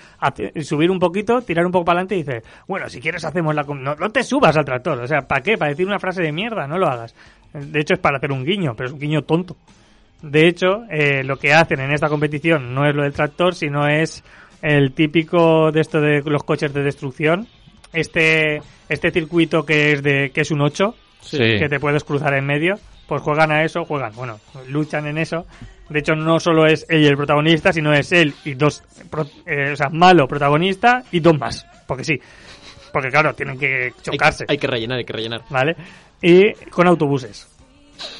[0.61, 3.63] subir un poquito, tirar un poco para adelante y dice, bueno, si quieres hacemos la...
[3.63, 5.57] com- No, no te subas al tractor, o sea, ¿para qué?
[5.57, 7.15] Para decir una frase de mierda, no lo hagas.
[7.53, 9.55] De hecho es para hacer un guiño, pero es un guiño tonto.
[10.23, 13.87] De hecho, eh, lo que hacen en esta competición no es lo del tractor, sino
[13.87, 14.23] es
[14.61, 17.45] el típico de esto de los coches de destrucción.
[17.91, 21.37] Este, este circuito que es de, que es un 8, Sí.
[21.37, 22.75] que te puedes cruzar en medio,
[23.07, 25.45] pues juegan a eso, juegan, bueno, luchan en eso.
[25.89, 29.27] De hecho, no solo es él y el protagonista, sino es él y dos, pro-
[29.45, 32.19] eh, o sea, malo protagonista y dos más, porque sí.
[32.91, 35.41] Porque claro, tienen que Hay, chocarse, hay que rellenar, hay que rellenar.
[35.49, 35.75] ¿vale?
[36.21, 37.47] Y con autobuses.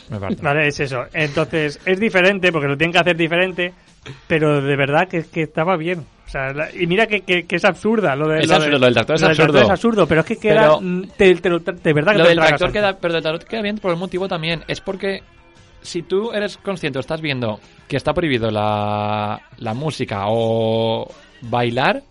[0.10, 0.20] Me.
[0.42, 1.04] Vale, es eso.
[1.14, 3.74] Entonces, es diferente porque lo tienen que hacer diferente,
[4.28, 6.06] pero de verdad que, que estaba bien.
[6.26, 8.74] O sea, la- y mira que, que- que es absurda lo de Es lo absurdo,
[8.76, 9.62] de- lo del tractor es lo absurdo.
[9.62, 12.24] es absurdo, pero es que queda Pero- mm, te- te lo- de verdad que Lo
[12.24, 14.64] te del tractor queda, pero del tractor queda bien por el motivo también.
[14.68, 15.22] Es porque
[15.82, 21.08] si tú eres consciente o estás viendo que está prohibido la, la música o
[21.42, 22.02] bailar,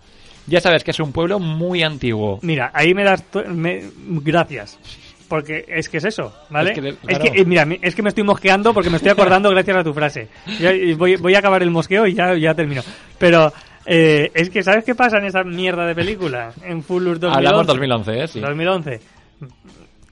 [0.47, 2.39] ya sabes que es un pueblo muy antiguo.
[2.43, 4.79] Mira, ahí me das me- gracias.
[5.33, 6.73] Porque es que es eso, ¿vale?
[6.73, 7.25] Es que de- Es claro.
[7.25, 9.83] que, eh, mira, mi- es que me estoy mosqueando porque me estoy acordando gracias a
[9.83, 10.29] tu frase.
[10.99, 12.83] Voy, voy a acabar el mosqueo y ya, ya termino.
[13.17, 13.51] Pero
[13.87, 16.53] eh, es que, ¿sabes qué pasa en esa mierda de película?
[16.63, 17.39] En Full Loose 2011.
[17.39, 18.29] Hablamos 2011, ¿eh?
[18.29, 18.41] Sí.
[18.41, 19.01] 2011.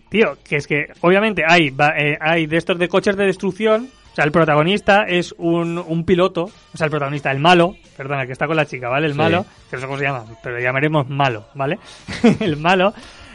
[0.08, 3.88] Tío, que es que obviamente hay, eh, hay de estos de coches de destrucción.
[4.12, 6.44] O sea, el protagonista es un, un piloto.
[6.44, 7.76] O sea, el protagonista, el malo.
[7.94, 9.06] Perdona, que está con la chica, ¿vale?
[9.06, 9.18] El Sí.
[9.18, 9.44] malo.
[9.68, 11.78] Que no sé cómo se llama, pero le llamaremos malo, ¿vale?
[12.40, 12.94] el malo.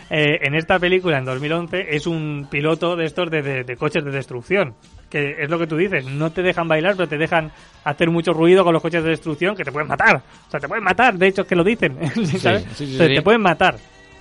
[0.10, 4.04] Eh, en esta película, en 2011, es un piloto de estos de, de- de coches
[4.04, 4.76] de destrucción.
[5.10, 7.52] Que es lo que tú dices, no te dejan bailar, pero te dejan
[7.84, 10.22] hacer mucho ruido con los coches de destrucción que te pueden matar.
[10.48, 11.98] O sea, te pueden matar, de hecho, es que lo dicen.
[12.40, 12.66] ¿sabes?
[12.76, 13.16] sí, sí, te, sí.
[13.16, 13.76] te pueden matar.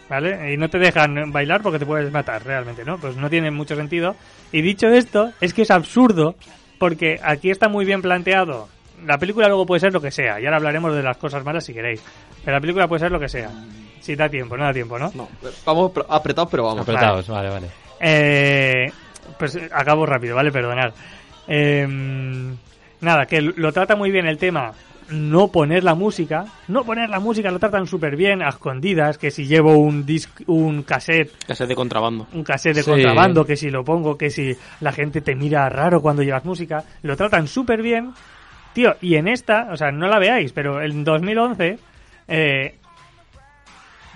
[0.08, 0.52] ¿Vale?
[0.52, 2.98] Y no te dejan bailar porque te puedes matar, realmente, ¿no?
[2.98, 4.14] Pues no tiene mucho sentido.
[4.52, 6.34] Y dicho esto, es que es absurdo
[6.78, 8.68] porque aquí está muy bien planteado.
[9.06, 11.64] La película luego puede ser lo que sea, y ahora hablaremos de las cosas malas
[11.64, 12.02] si queréis.
[12.44, 13.50] Pero la película puede ser lo que sea.
[14.04, 15.10] Si da tiempo, no da tiempo, ¿no?
[15.14, 15.28] No.
[15.64, 16.80] Vamos apretados, pero vamos.
[16.82, 17.66] Apretados, vale, vale.
[18.00, 18.92] Eh,
[19.38, 20.52] pues eh, acabo rápido, ¿vale?
[20.52, 20.92] Perdonad.
[21.48, 21.86] Eh,
[23.00, 24.72] nada, que lo trata muy bien el tema.
[25.08, 26.44] No poner la música.
[26.68, 29.16] No poner la música, lo tratan súper bien, a escondidas.
[29.16, 32.26] Que si llevo un disc, un cassette, se de contrabando.
[32.34, 32.90] un cassette de Sí.
[32.90, 36.84] contrabando, que si lo pongo, que si la gente te mira raro cuando llevas música.
[37.02, 38.12] Lo tratan súper bien.
[38.74, 41.78] Tío, y en esta, o sea, no la veáis, pero en 2011
[42.28, 42.74] eh,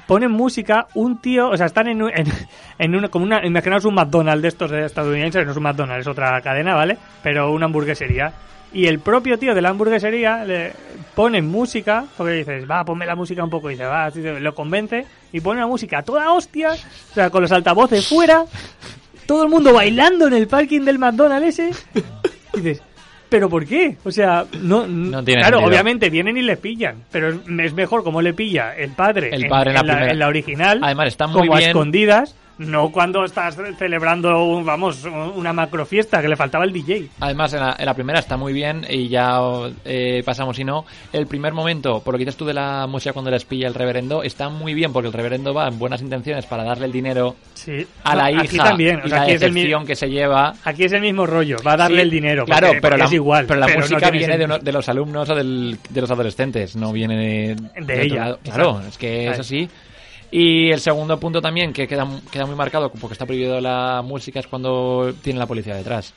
[0.09, 2.27] ponen música un tío, o sea, están en, en,
[2.79, 6.01] en una, como una, imaginaos un McDonald's de estos de estadounidenses, no es un McDonald's,
[6.01, 6.97] es otra cadena, ¿vale?
[7.23, 8.33] Pero una hamburguesería.
[8.73, 10.73] Y el propio tío de la hamburguesería le
[11.15, 14.55] pone música, porque dices, va, ponme la música un poco, y dice, va, tío, lo
[14.55, 18.47] convence, y pone la música toda hostia, o sea, con los altavoces fuera,
[19.27, 21.71] todo el mundo bailando en el parking del McDonald's ese.
[22.55, 22.83] Y dices,
[23.29, 23.97] ¿pero por qué?
[24.05, 24.87] O sea, no.
[24.87, 25.71] No tiene Claro, sentido.
[25.71, 29.47] obviamente vienen y le pillan, pero es, es mejor como le pilla el padre, El
[29.49, 30.81] padre en la en la original.
[30.83, 31.71] Además, está muy como a bien.
[31.71, 37.09] escondidas, no cuando estás celebrando, un- vamos, una macro fiesta que le faltaba el DJ.
[37.21, 39.39] Además, en la, en la primera está muy bien y ya
[39.85, 43.13] eh, pasamos, si no, el primer momento, por lo que dices tú de la música
[43.13, 46.47] cuando les pilla el reverendo, está muy bien porque el reverendo va en buenas intenciones
[46.47, 47.87] para darle el dinero Sí.
[48.05, 49.97] a la hija Aquí también, o y sea, la aquí es, el, mi- decepción que
[49.97, 50.55] se lleva.
[50.65, 52.45] aquí es el mismo rollo, va a darle Sí, el dinero.
[52.45, 53.47] Claro, porque- pero porque la, es igual.
[53.47, 56.93] pero la música viene de, uno- de los alumnos o del- de los adolescentes, no
[56.93, 58.37] viene de, De ella.
[58.43, 59.69] Claro, es que es así.
[60.31, 64.41] Y el segundo punto también, que queda, queda muy marcado, porque está prohibido la música,
[64.41, 66.15] es cuando tiene la policía detrás.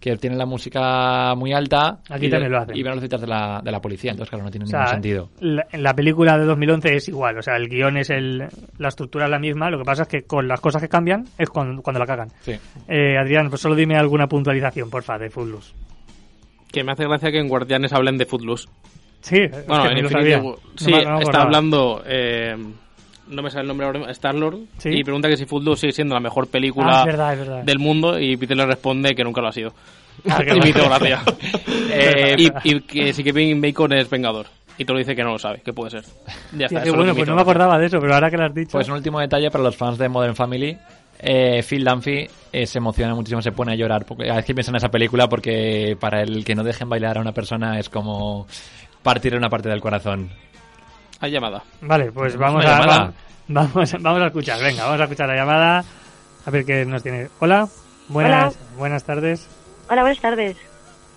[0.00, 2.76] Que tiene la música muy alta Aquí y, también lo hacen.
[2.76, 4.78] y ven los citas de la, de la policía, entonces claro, no tiene O sea,
[4.78, 5.28] ningún sentido.
[5.40, 8.46] La, en la película de 2011 es igual, o sea, el guion es el,
[8.78, 11.24] la estructura es la misma, lo que pasa es que con las cosas que cambian
[11.36, 12.28] es cuando, cuando la cagan.
[12.42, 12.52] Sí.
[12.86, 15.72] Eh, Adrián, pues solo dime alguna puntualización, porfa, de Footloose.
[16.70, 18.68] Que me hace gracia que en Guardianes hablen de Footloose.
[19.20, 20.30] Sí, Bueno, es que en Infinity.
[20.34, 22.02] War- No Sí, me- no me está hablando.
[22.06, 22.56] eh,
[23.30, 24.58] no me sale el nombre ahora, Star-Lord.
[24.78, 24.90] Sí.
[24.90, 27.62] Y pregunta que si Footloose sigue siendo la mejor Ah, película es verdad, es verdad.
[27.64, 28.18] del mundo.
[28.18, 29.72] Y Peter le responde que nunca lo ha sido.
[30.28, 31.22] Ah, y me gracia.
[31.90, 34.46] Eh, y, y que si Kevin Bacon es Vengador.
[34.76, 36.04] Y te lo dice que no lo sabe, que puede ser.
[36.52, 38.44] Ya está, lo bueno, que pues no me acordaba de eso, pero ahora que lo
[38.44, 38.72] has dicho.
[38.72, 40.76] Pues un último detalle para los fans de Modern Family.
[41.18, 44.70] Eh, Phil Dunphy eh, se emociona muchísimo, se pone a llorar porque a veces piensa
[44.70, 48.46] en esa película porque para el que no dejen bailar a una persona es como
[49.02, 50.30] partir una parte del corazón.
[51.20, 51.62] Hay llamada.
[51.80, 53.12] Vale, pues ¿Tenemos vamos a, llamada?
[53.48, 55.84] vamos, vamos a escuchar, venga, vamos a escuchar la llamada.
[56.46, 57.28] A ver qué nos tiene.
[57.40, 57.68] Hola,
[58.08, 59.46] buenas, buenas tardes.
[59.90, 60.56] Hola, buenas tardes.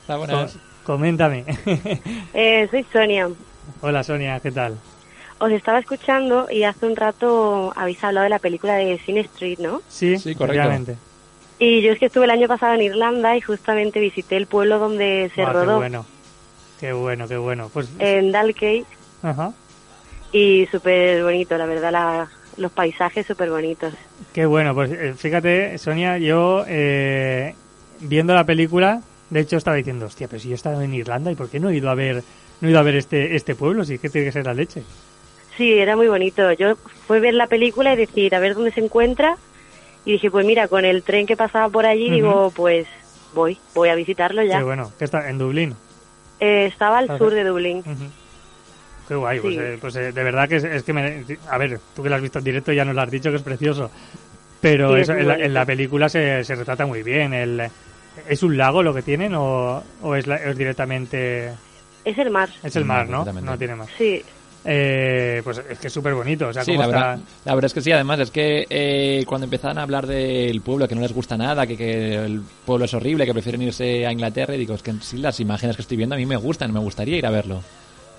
[0.02, 0.46] Está buena.
[0.46, 0.52] Co-
[0.86, 1.46] coméntame.
[2.34, 3.30] Eh, soy Sonia.
[3.82, 4.78] Hola Sonia, ¿qué tal?
[5.40, 9.60] Os estaba escuchando y hace un rato habéis hablado de la película de Sin Street,
[9.60, 9.82] ¿no?
[9.88, 10.62] Sí, Sí, correcto.
[10.62, 10.98] efectivamente.
[11.60, 14.80] Y yo es que estuve el año pasado en Irlanda y justamente visité el pueblo
[14.80, 16.06] donde se Ah, Qué rodó, bueno,
[16.80, 17.70] qué bueno, qué bueno.
[17.72, 18.86] Pues, en Dalkeith,
[19.22, 19.52] ajá,
[20.32, 23.94] y súper bonito, la verdad, la- los paisajes súper bonitos.
[24.34, 24.74] qué bueno.
[24.76, 27.56] Pues eh, fíjate, Sonia, yo eh,
[28.02, 31.32] viendo la película, de hecho estaba diciendo, hostia, pero si yo he estado en Irlanda
[31.32, 32.24] y por qué no he ido a ver,
[32.60, 34.54] no he ido a ver este este pueblo, si es que tiene que ser la
[34.54, 34.84] leche.
[35.58, 36.52] Sí, era muy bonito.
[36.54, 36.76] Yo
[37.08, 39.38] fui a ver la película y decir, a ver dónde se encuentra.
[40.06, 42.88] Y dije, pues mira, con el tren que pasaba por allí, digo, pues
[43.34, 44.58] voy, voy a visitarlo ya.
[44.58, 45.76] Qué bueno, que está en Dublín.
[46.40, 47.80] Eh, estaba al sur de Dublín.
[47.80, 48.06] Ujú.
[49.12, 51.26] Qué guay, pues, eh, pues eh, de verdad que es, es que me...
[51.50, 53.36] A ver, tú que lo has visto en directo ya nos lo has dicho que
[53.36, 53.92] es precioso.
[54.62, 57.34] Pero Sí, eso, en, la, en la película se, se retrata muy bien.
[57.34, 57.62] El,
[58.30, 61.50] ¿Es un lago lo que tienen o, o es, la- es directamente...
[62.06, 62.48] Es el mar.
[62.64, 63.18] Es el Mm, mar, ¿no?
[63.18, 63.52] completamente.
[63.52, 63.90] No tiene más.
[63.98, 64.24] Sí,
[64.64, 66.48] Eh, pues es que es súper bonito.
[66.48, 69.26] O sea, Sí, la está- verdad, la verdad es que sí, además es que eh,
[69.28, 72.86] cuando empezaban a hablar del pueblo, que no les gusta nada, que, que el pueblo
[72.86, 75.82] es horrible, que prefieren irse a Inglaterra, y digo, es que sí, las imágenes que
[75.82, 77.62] estoy viendo a mí me gustan, me gustaría ir a verlo.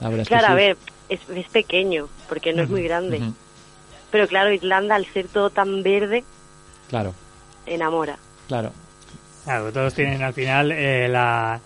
[0.03, 0.53] La verdad es que claro, sí.
[0.53, 0.77] a ver,
[1.09, 3.21] es, es pequeño, porque no es muy grande.
[4.11, 6.25] Pero claro, Irlanda, al ser todo tan verde,
[6.91, 7.15] Claro,
[7.67, 8.19] enamora.
[8.49, 8.73] claro.
[9.45, 11.59] Claro, todos tienen al final eh, la...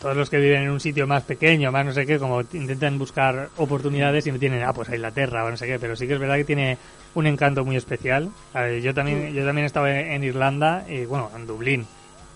[0.00, 2.96] Todos los que viven en un sitio más pequeño, más no sé qué, como intentan
[2.98, 6.06] buscar oportunidades y no tienen, ah, pues a Inglaterra o no sé qué, pero sí
[6.06, 6.78] que es verdad que tiene
[7.16, 8.30] un encanto muy especial.
[8.54, 11.86] A ver, yo también yo también estaba en, en Irlanda, y bueno, en Dublín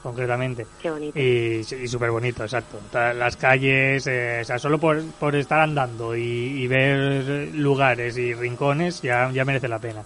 [0.07, 1.19] concretamente, Qué bonito.
[1.19, 2.79] y, y súper bonito, exacto.
[2.93, 8.33] Las calles, eh, o sea, solo por, por estar andando y, y ver lugares y
[8.35, 10.03] rincones ya, ya merece la pena.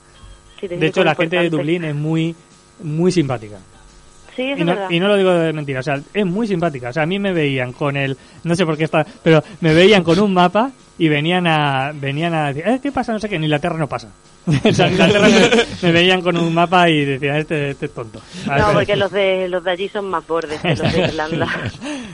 [0.59, 1.51] Sí, De hecho, la gente de.
[1.51, 2.35] Dublín es muy,
[2.83, 3.59] muy simpática.
[4.35, 6.89] Sí, Y no, y no lo digo de mentira, o sea, es muy simpática.
[6.91, 9.75] O sea, a mí me veían con el, no sé por qué está, pero me
[9.75, 13.13] veían con un mapa y venían a, venían a decir, eh, ¿qué pasa?
[13.13, 14.09] No sé qué, en Inglaterra no pasa.
[14.47, 14.59] Me,
[15.83, 18.21] me veían con un mapa y decían, este, este es tonto.
[18.47, 21.49] No, porque los de, los de allí son más bordes que los de Irlanda.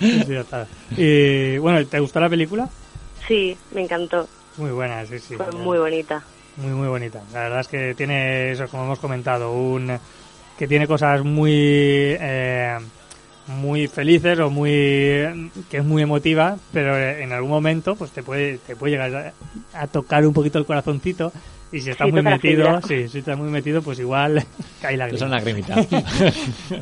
[0.00, 0.66] Sí, ya está.
[0.96, 2.68] Y bueno, ¿te gustó la película?
[3.26, 4.28] Sí, me encantó.
[4.56, 5.36] Muy buena, sí, sí.
[5.36, 6.22] Fue muy bonita.
[6.56, 7.22] Muy, muy bonita.
[7.32, 9.98] La verdad es que tiene, eso como hemos comentado, un
[10.58, 12.78] que tiene cosas muy eh,
[13.48, 18.58] muy felices o muy que es muy emotiva, pero en algún momento pues te puede
[18.58, 19.32] te puede llegar
[19.74, 21.32] a, a tocar un poquito el corazoncito
[21.72, 24.44] y si estás Sí, muy metido, sí, si estás muy metido, pues igual
[24.80, 25.74] cae la Es una lagrimita.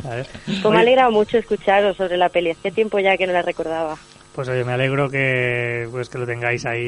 [0.02, 0.28] ¿sabes?
[0.46, 2.50] Pues me ha alegrado mucho escucharos sobre la peli.
[2.50, 3.96] Hacía tiempo ya que no la recordaba.
[4.34, 6.80] Pues oye, me alegro que pues que lo tengáis ahí,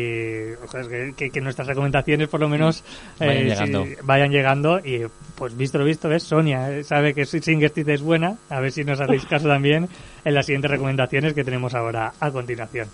[0.89, 2.83] que, que- que nuestras recomendaciones por lo menos
[3.21, 3.85] eh, Vayan sí, llegando.
[4.03, 5.03] vayan llegando y
[5.37, 8.73] pues visto lo visto, ves, Sonia eh, sabe que Sing Street es buena, a ver
[8.73, 9.89] si nos hacéis caso también
[10.25, 12.89] en las siguientes recomendaciones que tenemos ahora a continuación.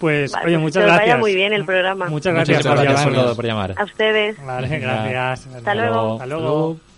[0.00, 1.20] Pues Vale, oye, pues muchas que os vaya gracias.
[1.20, 2.08] muy bien el programa.
[2.08, 3.74] Muchas Muchas gracias, por gracias llamar.
[3.78, 4.44] A ustedes.
[4.44, 5.46] Vale, gracias.
[5.54, 6.12] Hasta luego.
[6.14, 6.93] Hasta luego.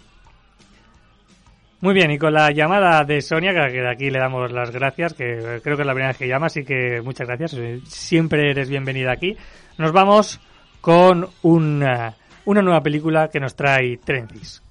[1.81, 5.13] Muy bien, y con la llamada de Sonia, que de aquí le damos las gracias,
[5.13, 7.55] que creo que es la primera vez que llama, así que muchas gracias.
[7.55, 9.37] eh, Siempre eres bienvenida aquí.
[9.77, 10.41] Nos vamos
[10.81, 12.15] con una,
[12.47, 14.63] una nueva película que nos trae Trencis.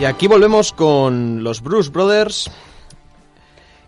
[0.00, 2.48] Y aquí volvemos con los Bruce Brothers,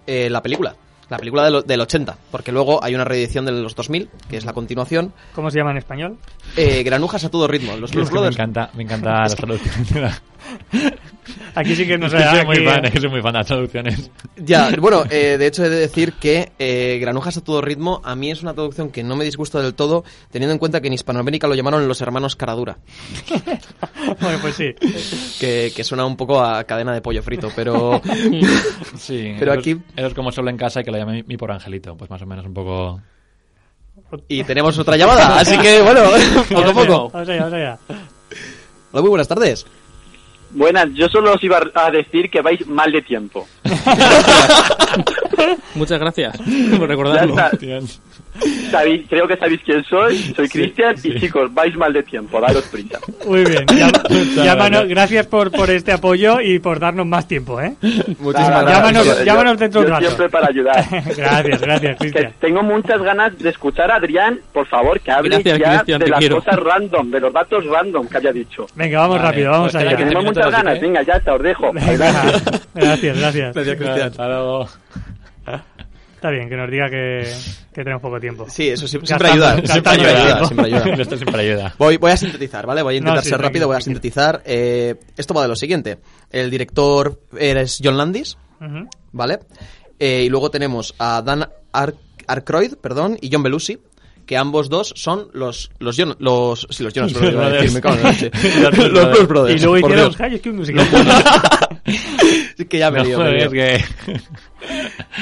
[0.07, 0.75] eh, la película,
[1.09, 4.37] la película de lo- del 80, porque luego hay una reedición de los 2000, que
[4.37, 6.19] es la continuación, ¿Cómo se llama en español?
[6.57, 8.37] eh, Granujas a todo ritmo, los Blues que me Brothers.
[8.37, 10.11] encanta, me encanta la traducción.
[11.55, 13.33] Aquí sí que nos Es que soy aquí- muy fan, es que soy muy fan
[13.33, 14.11] de las traducciones.
[14.37, 18.15] Ya, bueno, eh, de hecho he de decir que eh, Granujas a todo ritmo a
[18.15, 20.95] mí es una traducción que no me disgusta del todo, teniendo en cuenta que en
[20.95, 22.79] Hispanoamérica lo llamaron los hermanos Caradura,
[24.21, 24.75] Bueno, pues sí.
[25.39, 28.01] que, que suena un poco a cadena de pollo frito, pero
[28.97, 31.23] Sí, Pero eso aquí- Eso es como solo en casa y que lo llame mi,
[31.25, 31.97] mi por angelito.
[31.97, 33.01] Pues más o menos un poco...
[34.29, 36.01] y tenemos otra llamada, así que bueno,
[36.49, 37.11] poco a poco.
[37.11, 37.79] Vamos allá, vamos allá.
[38.93, 39.67] Hola, muy buenas tardes.
[40.53, 43.47] Buenas, yo solo os iba a decir que vais mal de tiempo.
[45.75, 47.35] Muchas gracias por Ya recordarlo.
[47.39, 47.51] está.
[48.71, 52.65] Sabéis- creo que sabéis quién soy, soy Cristian y chicos, vais mal de tiempo, daros
[52.65, 52.99] prisa.
[53.27, 53.67] Muy bien.
[53.67, 57.75] Llámanos- gracias por, por este apoyo y por darnos más tiempo, ¿eh?
[57.81, 58.77] Muchísimas Nada, gracias.
[58.79, 60.07] Llámanos- llámanos dentro de un yo rato.
[60.07, 60.85] siempre para ayudar.
[61.17, 62.33] gracias, gracias, Cristian.
[62.41, 66.07] tengo muchas ganas de escuchar a Adrián, por favor, que hable Gracias, ya Cristian, de
[66.09, 66.37] las quiero.
[66.37, 68.67] cosas random, de los datos random que haya dicho.
[68.75, 69.97] Venga, vamos Vale, rápido, vamos pues allá.
[69.97, 71.73] que Tenemos muchas ganas, que- venga, ya está, os dejo.
[71.73, 72.23] Venga,
[72.75, 73.55] gracias, gracias.
[73.55, 74.09] Gracias, Cristian.
[74.09, 74.69] Hasta luego.
[76.21, 77.23] Está bien que nos diga que,
[77.73, 78.47] que tenemos poco tiempo.
[78.51, 80.95] Sí, eso siempre ayuda, siempre ayuda, siempre ayuda.
[81.03, 81.75] Esto siempre ayuda.
[81.79, 82.83] Voy, voy a sintetizar, ¿vale?
[82.83, 84.43] Voy a intentar No, sí, ser rápido, voy a sintetizar.
[84.45, 85.99] Eh, esto va de lo siguiente.
[86.31, 88.37] El director es John Landis.
[89.13, 89.39] ¿vale?
[89.99, 91.95] Eh, y luego tenemos a Dan Ar-
[92.27, 93.79] Aykroyd, perdón, y John Belushi,
[94.31, 97.81] que ambos dos son los los Jon- los sí, los Jonas Brothers, a decir, me
[97.81, 98.31] cago en la leche.
[98.63, 99.61] Los Blues los Brothers.
[99.61, 100.17] Y luego hicieron Dios.
[100.19, 100.87] High School Musical.
[102.57, 103.45] Es que ya me No, lío, me lío.
[103.47, 103.85] es que...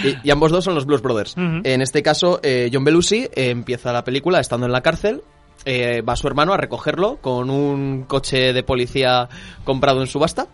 [0.05, 1.33] Y, y ambos dos son los Blues Brothers.
[1.39, 1.61] Ujú.
[1.65, 5.23] En este caso, eh, John Belushi eh, empieza la película estando en la cárcel.
[5.65, 9.27] eh, va su hermano a recogerlo con un coche de policía
[9.65, 10.49] comprado en subasta.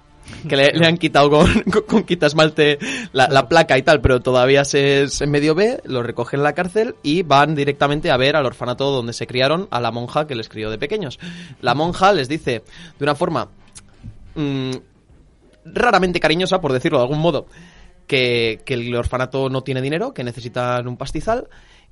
[0.49, 2.79] Que le, le han quitado con, con, con quita esmalte
[3.13, 5.81] la, la placa y tal, pero todavía se, es en medio B.
[5.85, 9.69] Lo recogen en la cárcel y van directamente a ver al orfanato donde se criaron
[9.71, 11.19] a la monja que les crió de pequeños.
[11.61, 12.63] La monja les dice
[12.99, 13.49] de una forma
[14.35, 14.73] mm,
[15.65, 17.47] raramente cariñosa, por decirlo de algún modo,
[18.07, 21.49] que, que el orfanato no tiene dinero, que necesitan un pastizal,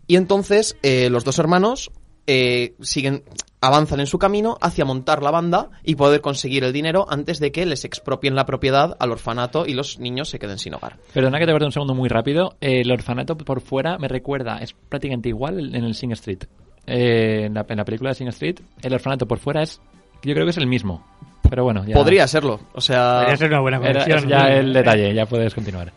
[0.06, 1.90] y entonces eh, los dos hermanos
[2.26, 3.24] eh, siguen,
[3.62, 7.52] avanzan en su camino hacia montar la banda y poder conseguir el dinero antes de
[7.52, 10.98] que les expropien la propiedad al orfanato y los niños se queden sin hogar.
[11.14, 12.56] Perdona que te corte un segundo muy rápido.
[12.60, 16.40] El orfanato por fuera me recuerda, es prácticamente igual en el Sing Street.
[16.86, 19.80] Eh, en, la, en la película de Sing Street, el orfanato por fuera es,
[20.24, 21.06] yo creo que es el mismo.
[21.48, 21.94] Pero bueno, ya.
[21.94, 23.20] Podría serlo, o sea...
[23.20, 24.18] Podría ser una buena conexión.
[24.18, 25.92] es ya el detalle, ya puedes continuar.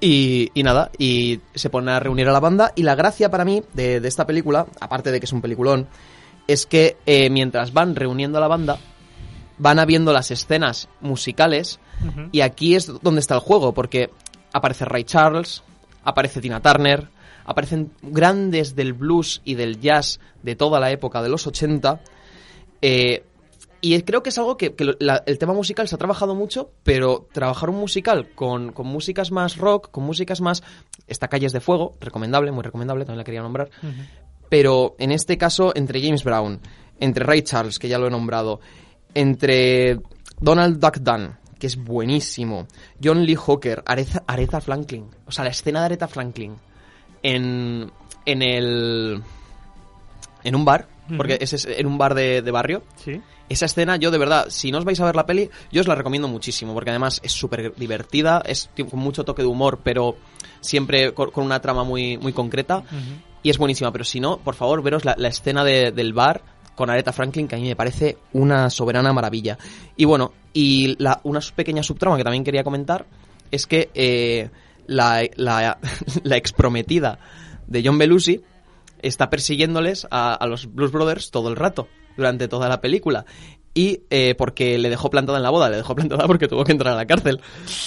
[0.00, 2.72] Y, y nada, y se ponen a reunir a la banda.
[2.76, 5.88] Y la gracia para mí de, de esta película, aparte de que es un peliculón,
[6.48, 8.78] es que eh, mientras van reuniendo a la banda,
[9.58, 11.78] van habiendo las escenas musicales.
[12.32, 14.10] Y aquí es donde está el juego, porque
[14.52, 15.62] aparece Ray Charles,
[16.04, 17.08] aparece Tina Turner,
[17.44, 22.00] aparecen grandes del blues y del jazz de toda la época de los 80.
[22.82, 23.24] Eh,
[23.80, 26.34] y creo que es algo que, que lo- la- el tema musical se ha trabajado
[26.34, 30.62] mucho, pero trabajar un musical con, con músicas más rock, con músicas más...
[31.06, 33.70] Esta Calles de Fuego, recomendable, muy recomendable, también la quería nombrar.
[34.48, 36.60] Pero en este caso entre James Brown,
[37.00, 38.60] entre Ray Charles, que ya lo he nombrado,
[39.14, 40.00] entre
[40.40, 42.66] Donald Duck Dunn, que es buenísimo,
[43.02, 46.54] John Lee Hooker, Aretha, Aretha Franklin, o sea, la escena de Aretha Franklin
[47.22, 47.90] en,
[48.24, 49.22] en el...
[50.44, 53.20] en un bar, porque ese es en un bar de, de barrio, Sí.
[53.48, 55.88] esa escena, yo de verdad, si no os vais a ver la peli, yo os
[55.88, 60.16] la recomiendo muchísimo, porque además es súper divertida, es con mucho toque de humor, pero
[60.60, 62.84] siempre con, con una trama muy, muy concreta,
[63.42, 63.92] y es buenísima.
[63.92, 66.42] Pero si no, por favor, veros la, la escena de- del bar
[66.74, 69.58] con Aretha Franklin, que a mí me parece una soberana maravilla.
[69.96, 73.06] Y bueno, y la, una pequeña subtrama que también quería comentar
[73.50, 74.50] es que eh,
[74.86, 75.78] la, la,
[76.36, 77.18] exprometida
[77.66, 78.42] de John Belushi
[79.02, 83.24] está persiguiéndoles a, a los Blues Brothers todo el rato, durante toda la película.
[83.78, 86.72] Y eh, porque le dejó plantada en la boda, le dejó plantada porque tuvo que
[86.72, 87.40] entrar a la cárcel.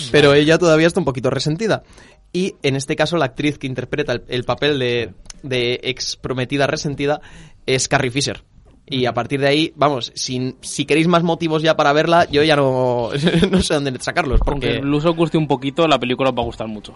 [0.10, 1.84] Pero ella todavía está un poquito resentida.
[2.32, 5.14] Y en este caso la actriz que interpreta el, el papel de,
[5.44, 7.20] de ex prometida resentida
[7.66, 8.42] es Carrie Fisher.
[8.88, 12.42] Y a partir de ahí, vamos, si, si queréis más motivos ya para verla, yo
[12.42, 13.10] ya no,
[13.52, 14.40] no sé dónde sacarlos.
[14.46, 14.78] Aunque Porque...
[14.78, 16.94] el blues os guste un poquito, la película os va a gustar mucho.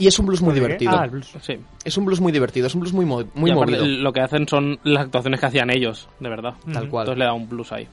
[0.00, 0.90] Y es un blues muy divertido.
[0.98, 1.32] Ah, el blues.
[1.42, 1.54] Sí.
[1.84, 3.86] Es un blues muy divertido, es un blues muy, muy Y movido.
[3.86, 6.54] Lo que hacen son las actuaciones que hacían ellos, de verdad.
[6.72, 7.04] Tal cual.
[7.04, 7.86] Entonces le da un plus ahí.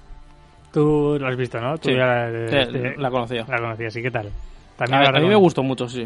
[0.73, 1.77] Tú lo has visto, ¿no?
[1.77, 1.95] Tú Sí.
[1.95, 3.45] ya la, Sí, este- la conocía.
[3.47, 4.01] La conocías, ¿sí?
[4.01, 4.29] ¿Qué tal?
[4.79, 6.05] A, la a mí me gustó mucho, sí.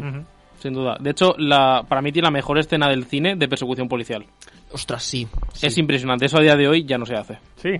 [0.58, 0.96] Sin duda.
[0.98, 4.24] De hecho, la, para mí tiene la mejor escena del cine de persecución policial.
[4.72, 5.28] Ostras, sí.
[5.52, 6.24] sí, Es impresionante.
[6.26, 7.38] Eso a día de hoy ya no se hace.
[7.56, 7.72] Sí,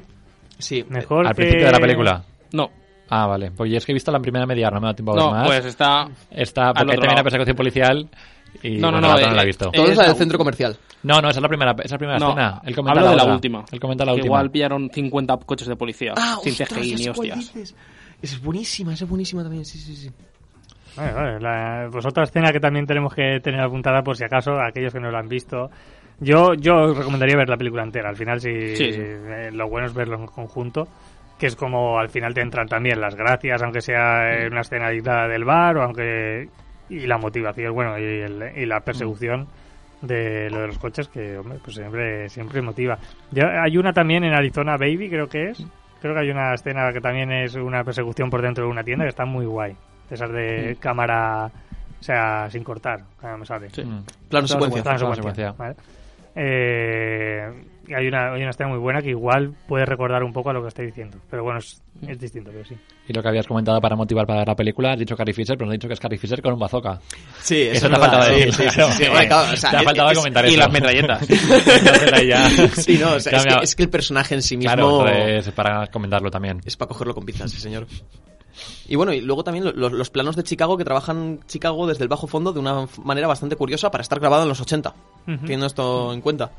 [0.58, 0.84] sí.
[0.88, 2.22] mejor Al que- principio de la película.
[2.52, 2.70] No,
[3.10, 3.50] Ah, vale.
[3.50, 5.14] Pues yo es que he visto la primera media hora, no me da tiempo a
[5.16, 5.46] ver no, más.
[5.46, 6.08] pues está...
[6.30, 8.08] Está, porque también la persecución policial
[8.62, 9.70] y No, no, no, eh, no la he eh, visto.
[9.70, 10.76] Todo es la del centro comercial.
[11.02, 12.60] No, no, esa es la primera, esa es la primera No, escena.
[12.64, 13.64] Él comenta hablo de la última.
[13.70, 14.26] Él comenta la última.
[14.26, 16.14] Igual pillaron 50 coches de policía.
[16.42, 17.38] sin ostras, CGI ni hostias.
[17.38, 17.76] dices.
[18.22, 20.10] Esa es buenísima, esa es buenísima también, sí, sí, sí.
[20.96, 24.52] Vale, vale, la- pues otra escena que también tenemos que tener apuntada por si acaso,
[24.60, 25.70] aquellos que no la han visto.
[26.20, 28.08] Yo, yo recomendaría ver la película entera.
[28.08, 29.00] Al final, si Sí, sí.
[29.00, 30.86] eh, lo bueno es verlo en conjunto,
[31.38, 34.88] que es como al final te entran también las gracias, aunque sea en una escena
[34.90, 36.48] dictada del bar o aunque
[36.88, 39.46] y la motivación, bueno, y, el- y la persecución
[40.02, 42.98] de lo de los coches que, hombre, pues siempre siempre motiva.
[43.30, 45.64] Ya, hay una también en Arizona Baby, creo que es.
[46.02, 49.04] Creo que hay una escena que también es una persecución por dentro de una tienda
[49.06, 49.74] que está muy guay.
[50.10, 51.46] De esas de cámara,
[51.98, 53.00] o sea, sin cortar,
[53.38, 53.70] me sale.
[53.70, 53.82] Sí.
[53.82, 54.04] Mm.
[54.04, 54.82] Plano Plano secuencia.
[54.82, 55.52] plano Plano secuencia, secuencia.
[55.56, 55.76] ¿vale?
[56.36, 57.48] Eh,
[57.86, 60.52] y hay una, hay una escena muy buena que igual puede recordar un poco a
[60.54, 61.18] lo que estoy diciendo.
[61.30, 62.74] Pero bueno, es, es distinto, pero sí.
[63.08, 65.66] Y lo que habías comentado para motivar para la película, has dicho Carrie Fisher, pero
[65.66, 66.98] no has dicho que es Carrie Fisher con un bazooka.
[67.42, 68.54] Sí, Eso es te ha faltado decir.
[68.54, 68.92] sí, sí, sí, claro.
[68.92, 70.58] sí, Hombre, claro, o sea, te ha faltado es- comentar y eso.
[70.58, 71.22] las metralletas.
[71.30, 74.56] Entonces ahí ya- Sí, no, o sea, es, que, es que el personaje en sí
[74.56, 76.60] mismo Claro, es para comentarlo también.
[76.64, 77.86] es para cogerlo con pinzas, sí, señor.
[78.86, 82.02] Y bueno, y luego también lo- los, los planos de Chicago que trabajan Chicago desde
[82.04, 84.90] el bajo fondo de una manera bastante curiosa para estar grabado en los 80,
[85.26, 85.36] Ujú.
[85.40, 86.50] teniendo esto en cuenta.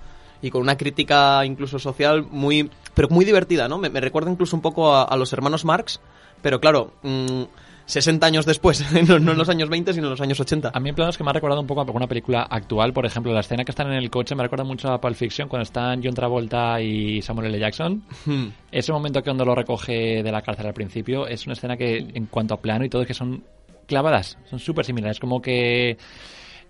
[0.41, 3.77] Y con una crítica incluso social muy, pero muy divertida, ¿no?
[3.77, 5.99] Me, me recuerda incluso un poco a, a los hermanos Marx,
[6.41, 7.43] pero claro, mm,
[7.85, 10.71] 60 años después, no, no en los años 20, sino en los años 80.
[10.73, 13.05] A mí en planos que me ha recordado un poco a alguna película actual, por
[13.05, 15.63] ejemplo, la escena que están en el coche me recuerda mucho a Pulp Fiction cuando
[15.63, 17.59] están John Travolta y Samuel L.
[17.59, 18.03] Jackson.
[18.25, 18.47] Hmm.
[18.71, 21.97] Ese momento que cuando lo recoge de la cárcel al principio es una escena que
[21.97, 23.43] en cuanto a plano y todo es que son
[23.85, 25.97] clavadas, son súper similares, como que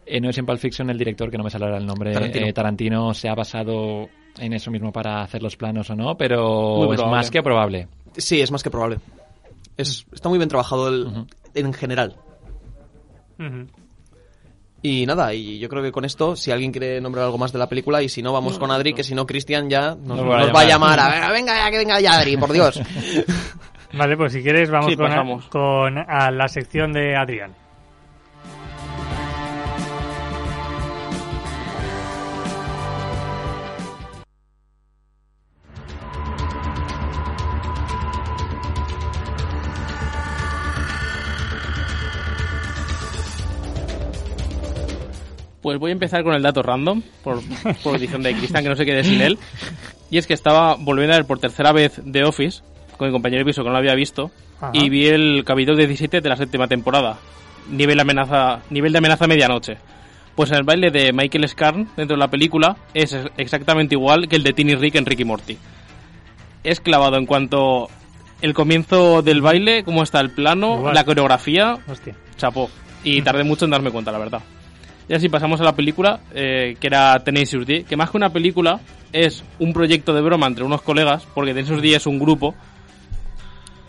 [0.05, 2.13] eh, no es en Pulp Fiction el director, que no me sale ahora el nombre,
[2.13, 2.45] Tarantino.
[2.45, 6.93] eh, Tarantino se ha basado en eso mismo para hacer los planos o no, pero
[6.93, 7.88] es más que probable.
[8.18, 8.97] Sí, es más que probable.
[9.78, 12.15] Es, está muy bien trabajado el- en general.
[14.82, 17.57] Y nada, y yo creo que con esto, si alguien quiere nombrar algo más de
[17.59, 20.30] la película, y si no, vamos con Adri, que si no, Cristian ya nos, Nos
[20.30, 20.99] va a nos va a llamar.
[20.99, 22.80] A ver, venga ya, que venga ya, Adri, por Dios.
[23.93, 25.09] Vale, pues si quieres vamos Sí, con,
[25.49, 27.55] con a la sección de Adrián.
[45.66, 47.39] Pues voy a empezar con el dato random, por,
[47.84, 49.39] por edición de Cristian, que no se quede sin él.
[50.11, 52.61] Y es que estaba volviendo a ver por tercera vez The Office,
[52.97, 54.30] con mi compañero de piso que no lo había visto,
[54.61, 54.70] Ajá.
[54.74, 57.18] y vi el capítulo 17 de la séptima temporada.
[57.68, 59.78] Nivel, amenaza, nivel de amenaza medianoche.
[60.36, 64.28] Pues en el baile de Michael Scarn, dentro de la película, es ex- exactamente igual
[64.28, 65.57] que el de Tiny Rick en Ricky Morty.
[66.63, 67.89] Es clavado en cuanto
[68.43, 70.93] el comienzo del baile, cómo está el plano, Igual.
[70.93, 72.16] la coreografía, Hostia.
[72.38, 72.70] chapó.
[73.03, 74.41] Y tardé mucho en darme cuenta, la verdad.
[75.08, 78.32] Y así pasamos a la película, eh, que era Tenacious D, que más que una
[78.32, 78.80] película
[79.14, 82.56] es un proyecto de broma entre unos colegas, porque Tenacious D es un grupo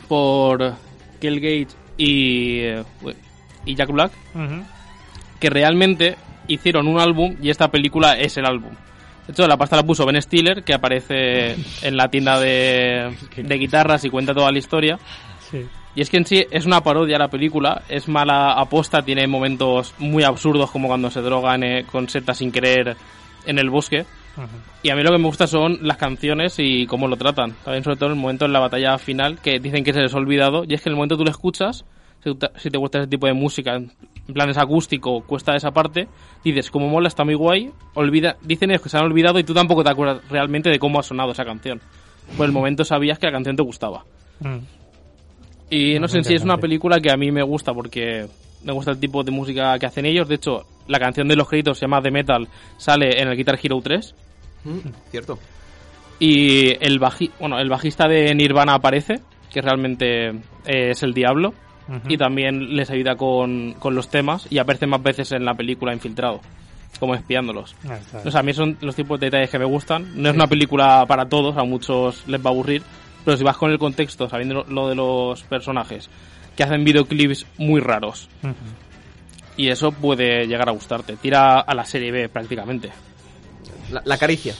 [0.09, 0.75] por
[1.21, 2.85] Gage y, eh,
[3.65, 4.13] y Jack Black,
[5.41, 6.17] que realmente
[6.49, 8.73] hicieron un álbum y esta película es el álbum.
[9.27, 13.59] De hecho, la pasta la puso Ben Stiller, que aparece en la tienda de, de
[13.59, 14.99] guitarras y cuenta toda la historia.
[15.51, 15.67] Sí.
[15.97, 19.95] Y es que en sí es una parodia la película, es mala aposta, tiene momentos
[19.99, 22.97] muy absurdos como cuando se drogan eh, con setas sin querer
[23.47, 24.05] en el bosque.
[24.83, 27.55] Y a mí lo que me gusta son las canciones y cómo lo tratan.
[27.65, 30.19] También sobre todo el momento en la batalla final, que dicen que se les ha
[30.19, 31.87] olvidado, y es que en el momento tú lo escuchas,
[32.23, 33.91] si te- si te gusta ese tipo de música, en
[34.35, 36.09] plan es acústico, cuesta esa parte,
[36.45, 39.55] dices, como mola, está muy guay, olvida, dicen ellos que se han olvidado y tú
[39.55, 41.81] tampoco te acuerdas realmente de cómo ha sonado esa canción.
[42.37, 44.05] Por el momento sabías que la canción te gustaba.
[44.41, 44.59] Mm.
[45.71, 48.27] Y no sé, sí es una película que a mí me gusta porque
[48.65, 50.29] me gusta el tipo de música que hacen ellos.
[50.29, 53.59] De hecho, la canción de los créditos se llama The Metal, sale en el Guitar
[53.63, 54.15] Hero 3.
[54.65, 54.79] Mm,
[55.11, 55.39] Cierto.
[56.19, 59.21] Y el, baji bueno, el bajista de Nirvana aparece,
[59.53, 61.53] que realmente eh, es el diablo.
[62.09, 65.93] Y también les ayuda con, con los temas y aparece más veces en la película
[65.95, 66.41] infiltrado,
[66.99, 67.77] como espiándolos.
[67.89, 70.21] Ah, O sea, a mí son los tipos de detalles que me gustan.
[70.21, 72.83] No es una película para todos, a muchos les va a aburrir.
[73.27, 76.09] Pero si vas con el contexto, sabiendo lo- lo de los personajes,
[76.57, 78.29] que hacen videoclips muy raros,
[79.59, 81.17] y eso puede llegar a gustarte.
[81.17, 82.91] Tira a la serie B prácticamente.
[83.91, 84.55] La, la caricia.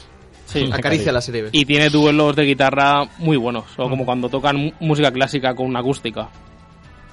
[0.45, 0.69] Sí.
[0.71, 1.49] Acaricia la serie B.
[1.53, 5.79] Y tiene duelos de guitarra muy buenos, o como cuando tocan música clásica con una
[5.79, 6.29] acústica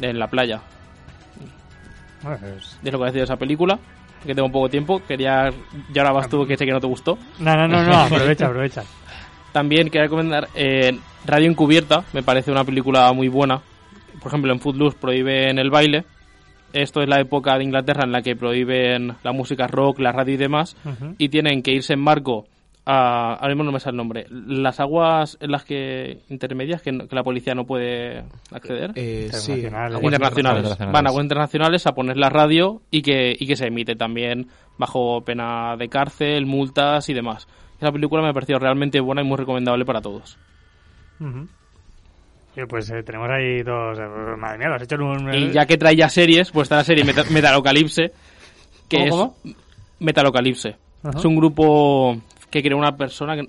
[0.00, 0.60] en la playa.
[2.22, 3.78] Bueno, pues- Es lo que decir de esa película,
[4.26, 5.00] que tengo poco tiempo.
[5.06, 5.50] Quería.
[5.94, 7.18] Y ahora vas tú, que sé que no te gustó.
[7.38, 8.82] No, no, no, no, aprovecha, aprovecha.
[9.54, 13.62] También quería recomendar eh, Radio Encubierta, me parece una película muy buena.
[14.20, 16.04] Por ejemplo, en Footloose prohíben el baile.
[16.72, 20.34] Esto es la época de Inglaterra en la que prohíben la música rock, la radio
[20.34, 20.76] y demás.
[21.18, 22.46] Y tienen que irse en barco
[22.84, 23.34] a...
[23.34, 24.26] Ahora mismo no me sale el nombre.
[24.28, 26.18] Las aguas en las que...
[26.30, 28.90] intermedias que, no- que la policía no puede acceder.
[28.96, 29.52] Eh, sí.
[29.52, 30.02] Internacionales.
[30.02, 30.78] internacionales.
[30.92, 34.48] Van a aguas internacionales a poner la radio y que, y que se emite también
[34.78, 37.46] bajo pena de cárcel, multas y demás.
[37.84, 40.38] Esa película me ha parecido realmente buena y muy recomendable para todos.
[42.54, 43.98] Sí, pues eh, tenemos ahí dos.
[43.98, 45.34] eh, madre mía, lo has hecho en un.
[45.34, 48.10] Y ya que trae ya series, pues está la serie Meta- Metalocalypse,
[48.88, 49.54] que ¿Cómo, es
[49.98, 50.76] Metalocalypse.
[51.02, 51.18] Ajá.
[51.18, 52.16] Es un grupo
[52.50, 53.48] que creó una persona que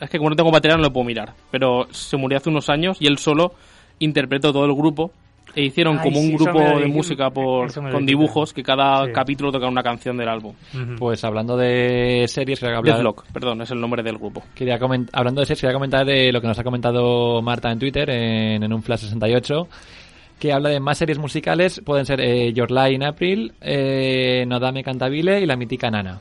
[0.00, 2.68] es que como no tengo batería no lo puedo mirar, pero se murió hace unos
[2.70, 3.54] años y él solo
[3.98, 5.10] interpretó todo el grupo
[5.56, 9.12] e hicieron Ay, como un sí, grupo de música por con dibujos que cada Sí.
[9.12, 10.54] capítulo toca una canción del álbum.
[10.98, 14.42] Pues hablando de series, quería hablar, Deathlock, perdón, es el nombre del grupo.
[14.54, 17.78] quería coment- hablando de series, quería comentar de lo que nos ha comentado Marta en
[17.78, 19.68] Twitter, en, en un Flash 68,
[20.38, 24.82] que habla de más series musicales, pueden ser eh, Your Lie in April, eh, Nodame
[24.82, 26.20] Cantabile y La Mítica Nana.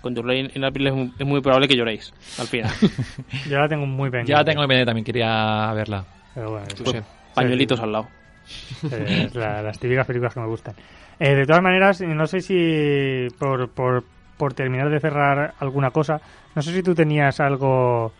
[0.00, 2.72] Con Your Lie in April es muy, es muy probable que lloréis al final.
[3.48, 4.32] Yo la tengo muy pendiente.
[4.32, 6.04] Ya la tengo en mente, también quería verla.
[6.34, 7.02] Pero bueno, pues, sé.
[7.34, 8.08] Pañuelitos al lado.
[8.90, 10.74] eh, las típicas películas que me gustan.
[11.18, 16.20] Eh, de todas maneras, no sé si por, por, terminar de cerrar alguna cosa,
[16.54, 18.12] no sé si tú tenías algo,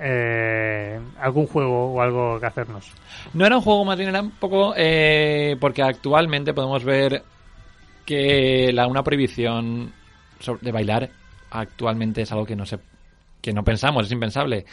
[0.00, 2.90] eh, algún juego o algo que hacernos.
[3.34, 7.22] No era un juego, más bien era un poco eh, porque actualmente podemos ver
[8.06, 9.92] que la, una prohibición
[10.62, 11.10] de bailar
[11.50, 12.78] actualmente es algo que no se
[13.42, 14.64] que no pensamos, es impensable.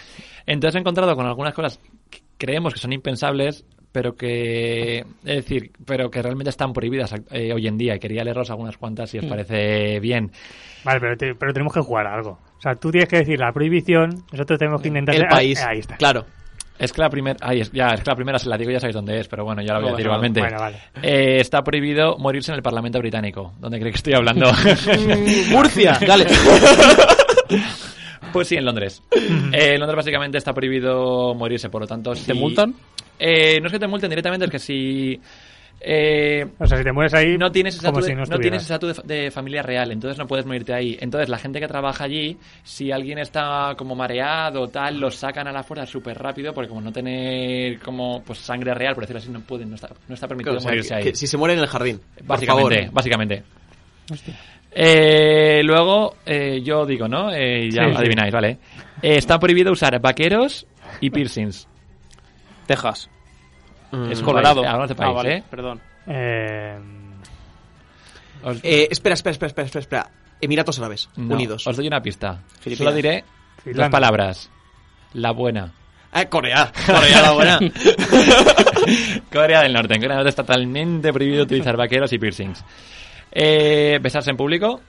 [0.46, 1.80] Entonces he encontrado con algunas cosas
[2.10, 3.66] que creemos que son impensables,
[3.96, 7.96] pero que es decir, pero que realmente están prohibidas eh, hoy en día.
[7.96, 10.34] Y quería leeros algunas cuantas si os parece bien.
[10.84, 12.32] Vale, pero, te- pero tenemos que jugar a algo.
[12.58, 15.16] O sea, tú tienes que decir la prohibición, nosotros tenemos que intentar...
[15.16, 15.62] El país.
[15.66, 15.96] Ah, ahí está.
[15.96, 16.26] Claro.
[16.78, 18.82] Es que la primera, ay, es, ya, es que la primera se la digo ya
[18.82, 20.42] sabéis dónde es, pero bueno, ya la voy a decir igualmente.
[20.42, 20.78] Bueno, vale.
[21.02, 23.54] Eh, está prohibido morirse en el Parlamento británico.
[23.60, 24.52] ¿Dónde cree que estoy hablando?
[25.52, 25.98] Murcia.
[26.06, 26.26] Dale.
[28.34, 29.02] Pues sí, en Londres.
[29.14, 32.12] Eh, en Londres básicamente está prohibido morirse, por lo tanto...
[32.12, 32.76] ¿Te si- multan?
[33.20, 35.20] Eh, no es que te multen directamente, es que si...
[35.82, 38.42] eh, O sea, si te mueres ahí, no tienes estatus, si de, no, no estuvieras.
[38.42, 40.98] tienes estatus de, de familia real, entonces no puedes morirte ahí.
[41.00, 45.48] Entonces la gente que trabaja allí, si alguien está como mareado o tal, los sacan
[45.48, 49.20] a la fuerza súper rápido porque como no tener como pues sangre real, por decirlo
[49.20, 51.04] así, no pueden, no está, no está permitido Claro, o sea, morirse que- ahí.
[51.04, 52.00] que si se muere en el jardín.
[52.18, 52.94] por Básicamente, favor.
[52.94, 53.44] básicamente.
[54.78, 57.32] Eh, luego, eh, yo digo, ¿no?
[57.32, 57.98] Eh, ya Sí, sí.
[57.98, 58.50] adivináis, ¿vale?
[59.02, 60.68] Eh, está prohibido usar vaqueros
[61.00, 61.68] y piercings.
[62.66, 63.10] Texas.
[63.92, 64.12] Mm.
[64.12, 64.62] Es Colorado.
[64.62, 65.44] país, hablamos de país, Ah, vale, ¿eh?
[65.50, 65.82] Perdón.
[66.08, 66.80] Eh,
[68.44, 70.10] Os, Eh, espera, espera, espera, espera, espera.
[70.42, 71.66] Emiratos Árabes no, Unidos.
[71.66, 72.42] Os doy una pista.
[72.60, 72.92] Filipinas.
[72.92, 73.24] Solo diré
[73.56, 73.90] dos Finlandia.
[73.90, 74.52] palabras.
[75.14, 75.72] La buena.
[76.12, 76.72] Ah, Corea.
[76.86, 77.60] Corea la buena.
[79.32, 79.96] Corea del Norte.
[79.96, 82.64] En Corea del Norte está totalmente prohibido utilizar vaqueros y piercings.
[83.32, 84.82] Eh, ¿Besarse en público?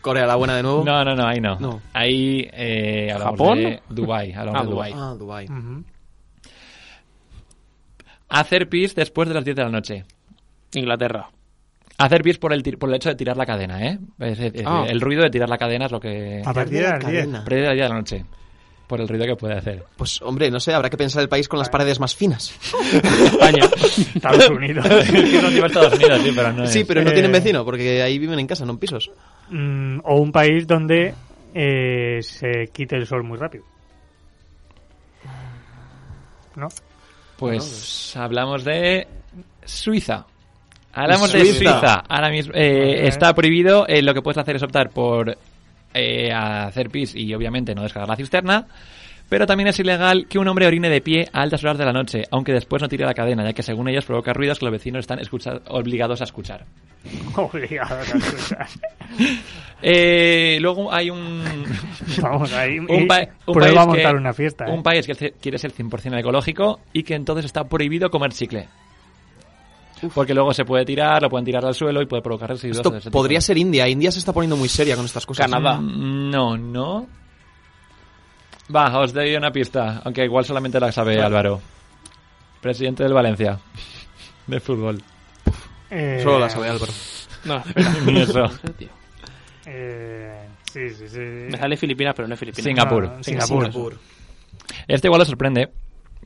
[0.00, 0.82] Corea la buena de nuevo.
[0.84, 1.56] No, no, no, ahí no.
[1.58, 1.80] No.
[1.92, 3.58] Ahí eh, hablamos ¿Japón?
[3.58, 4.32] de Dubai.
[4.32, 4.92] Hablamos Ah, de Dubai.
[4.96, 5.44] Ah, Dubai.
[5.46, 5.84] ujú.
[8.30, 10.04] Hacer pis después de las 10 de la noche.
[10.74, 11.28] Inglaterra.
[11.98, 13.98] Hacer pis por el, por el hecho de tirar la cadena, ¿eh?
[14.20, 14.86] Es Ah.
[14.88, 16.40] El ruido de tirar la cadena es lo que...
[16.44, 17.04] A partir de las 10.
[17.04, 17.38] cadena.
[17.38, 18.24] A partir del día de la noche.
[18.86, 19.84] Por el ruido que puede hacer.
[19.96, 22.52] Pues hombre, no sé, habrá que pensar el país con las paredes más finas.
[22.92, 23.64] España.
[24.14, 24.86] Estados Unidos.
[24.90, 28.46] Estados Unidos, sí, pero no Sí, pero no Eh, tienen vecino, porque ahí viven en
[28.46, 29.10] casa, no en pisos.
[29.50, 31.14] Mm, o un país donde
[31.54, 33.64] eh, se quite el sol muy rápido.
[36.56, 36.68] ¿No?
[37.40, 39.08] Pues hablamos de
[39.64, 40.26] Suiza.
[40.92, 41.44] Hablamos Suiza.
[41.44, 42.04] de Suiza.
[42.08, 43.86] Ahora mismo eh, está prohibido.
[43.88, 45.36] eh, lo que puedes hacer es optar por
[45.94, 48.66] eh, hacer pis y obviamente no descargar la cisterna.
[49.30, 51.92] Pero también es ilegal que un hombre orine de pie a altas horas de la
[51.92, 54.72] noche, aunque después no tire la cadena, ya que según ellos provoca ruidos que los
[54.72, 56.66] vecinos están escucha- obligados a escuchar.
[57.36, 58.66] Obligado a escuchar.
[59.82, 61.42] Eh, luego hay un,
[62.20, 62.78] Vamos ahí.
[62.78, 64.66] un, pa- país a montar que, una fiesta.
[64.66, 64.70] ¿eh?
[64.72, 68.68] un país que quiere ser 100% ecológico y que entonces está prohibido comer chicle.
[70.14, 72.76] Porque luego se puede tirar, lo pueden tirar al suelo y puede provocar residuos.
[72.78, 73.18] Esto de ese tipo.
[73.18, 73.88] podría ser India.
[73.88, 75.46] India se está poniendo muy seria con estas cosas.
[75.50, 75.78] Canadá.
[75.80, 77.06] Mm, No, no.
[78.74, 81.60] Va, os doy una pista, aunque igual solamente la sabe Álvaro.
[82.60, 83.58] Presidente del Valencia.
[84.46, 85.02] De fútbol.
[85.90, 86.92] Eh, Solo la sabe Álvaro.
[87.44, 87.62] No.
[88.06, 88.40] Ni eso.
[88.40, 88.88] No sé, tío.
[89.66, 91.18] eh, sí, sí, sí.
[91.18, 92.64] Me sale Filipinas, pero no es Filipinas.
[92.64, 93.02] Singapur.
[93.08, 93.64] No, Singapur.
[93.72, 93.98] Singapur.
[94.86, 95.70] Este igual os sorprende,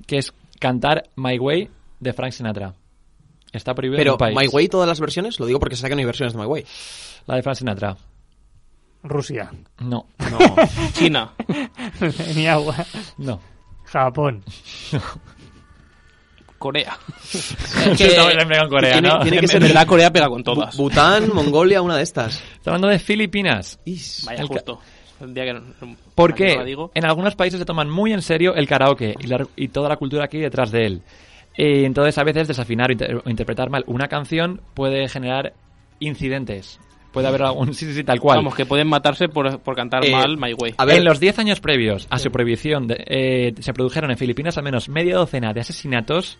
[0.07, 1.70] que es cantar My Way
[2.01, 2.74] de Frank Sinatra.
[3.53, 4.36] Está prohibido en Pero, un país.
[4.36, 5.38] ¿My Way todas las versiones?
[5.38, 6.66] Lo digo porque sé que no hay versiones de My Way.
[7.26, 7.97] La de Frank Sinatra.
[9.05, 9.50] Rusia.
[9.80, 10.38] No, No.
[10.94, 11.30] China.
[12.34, 12.74] Ni agua.
[13.18, 13.38] no.
[13.84, 14.42] Japón.
[16.59, 16.96] Corea.
[17.34, 19.20] Es que con Corea, tiene- ¿no?
[19.20, 20.74] tiene que En ser- verdad, Corea pega con todas.
[20.74, 22.42] Bu- Bután, Mongolia, una de estas.
[22.55, 23.78] Está hablando de Filipinas.
[23.84, 24.22] Is.
[24.26, 24.80] Vaya, el justo.
[25.20, 26.90] El día que no- no- ¿Por que no digo.
[26.94, 29.96] En algunos países se toman muy en serio el karaoke y, la- y toda la
[29.96, 31.02] cultura que hay detrás de él.
[31.57, 35.52] Entonces, a veces desafinar o, inter- o interpretar mal una canción puede generar
[36.00, 36.80] incidentes.
[37.15, 37.73] Puede haber algún...
[37.73, 38.39] Sí, sí, sí, tal cual.
[38.39, 40.75] Vamos, que pueden matarse por, por cantar Eh, mal My Way.
[40.77, 44.19] A ver, En los 10 años previos a su prohibición, de- eh, se produjeron en
[44.19, 46.37] Filipinas al menos media docena de asesinatos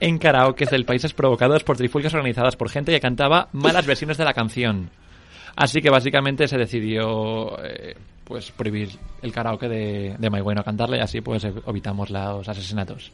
[0.00, 4.24] en karaokes del país provocados por trifulcas organizadas por gente que cantaba malas versiones de
[4.24, 4.88] la canción.
[5.56, 7.96] Así que básicamente se decidió eh,
[8.26, 8.90] pues prohibir
[9.22, 13.12] el karaoke de, de My Way, no cantarle y así pues evitamos los asesinatos.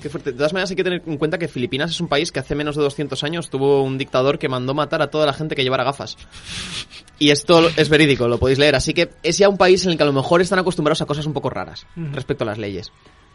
[0.00, 0.32] Qué fuerte.
[0.32, 2.54] De todas maneras, hay que tener en cuenta que Filipinas es un país que hace
[2.54, 5.62] menos de 200 años tuvo un dictador que mandó matar a toda la gente que
[5.62, 6.16] llevara gafas.
[7.18, 8.74] Y esto es verídico, lo podéis leer.
[8.74, 11.06] Así que es ya un país en el que a lo mejor están acostumbrados a
[11.06, 12.90] cosas un poco raras respecto a las leyes.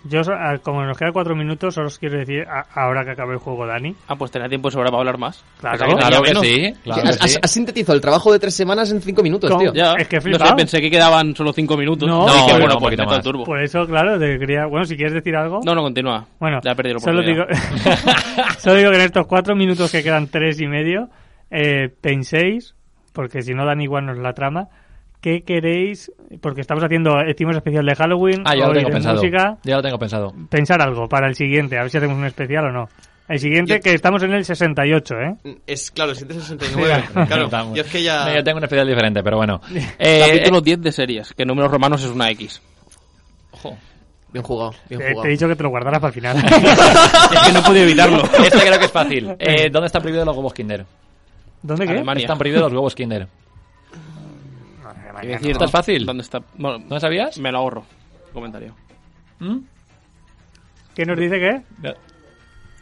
[0.05, 0.33] Yo, so-
[0.63, 3.65] como nos quedan cuatro minutos, solo os quiero decir, a- ahora que acabe el juego,
[3.65, 3.95] Dani.
[4.07, 5.43] Ah, pues tenía tiempo de sobra para hablar más.
[5.61, 5.77] Claro.
[5.77, 7.39] Tenía Claro que sí, claro has, que sí.
[7.41, 9.61] has- sintetizado el trabajo de tres semanas en cinco minutos, ¿Cómo?
[9.61, 9.73] tío.
[9.73, 12.07] Ya, Es que no sé, pensé que quedaban solo cinco minutos.
[12.09, 13.43] No, Dije, no, bueno, bueno, pues el turbo.
[13.45, 14.65] Por eso, claro, te quería...
[14.65, 15.61] Bueno, si quieres decir algo...
[15.63, 16.25] No, no, continúa.
[16.39, 17.45] Bueno, ya he perdido la solo digo,
[18.59, 21.09] solo digo que en estos cuatro minutos que quedan tres y medio,
[21.49, 22.75] eh, penséis,
[23.13, 24.67] porque si no dan igual nos la trama,
[25.23, 26.11] ¿qué queréis?
[26.41, 29.15] Porque estamos haciendo, hicimos especial de Halloween, Ah, ya lo tengo pensado.
[29.15, 30.33] música, Ya lo tengo pensado.
[30.49, 32.89] pensar algo para el siguiente, a ver si hacemos un especial o no.
[33.29, 35.35] El siguiente, Yo- que estamos en el 68, ¿eh?
[35.65, 37.03] Es claro, el 169.
[37.25, 37.73] claro, Estamos.
[37.77, 38.25] yo es que ya.
[38.25, 39.61] No, yo tengo un especial diferente, pero bueno.
[39.97, 42.61] Eh, Capítulo 10 de series, que en números romanos es una X.
[43.51, 43.77] ojo.
[44.33, 45.27] Bien jugado, bien Te, te jugado.
[45.27, 46.37] he dicho que te lo guardaras para el final.
[47.33, 48.23] es que no podido evitarlo.
[48.43, 49.35] Este creo que es fácil.
[49.39, 50.85] Eh, ¿Dónde están prohibidos los huevos Kinder?
[51.61, 51.91] ¿Dónde qué?
[51.93, 52.23] Alemania.
[52.23, 53.27] Están prohibidos los huevos Kinder.
[55.23, 56.05] Iba a decir, ¿Esto es fácil?
[56.05, 56.39] ¿Dónde está?
[56.57, 57.37] Bueno, ¿No sabías?
[57.39, 57.83] me lo ahorro.
[58.33, 58.75] Comentario.
[59.39, 59.57] ¿Mm?
[60.95, 61.61] ¿Qué nos dice que?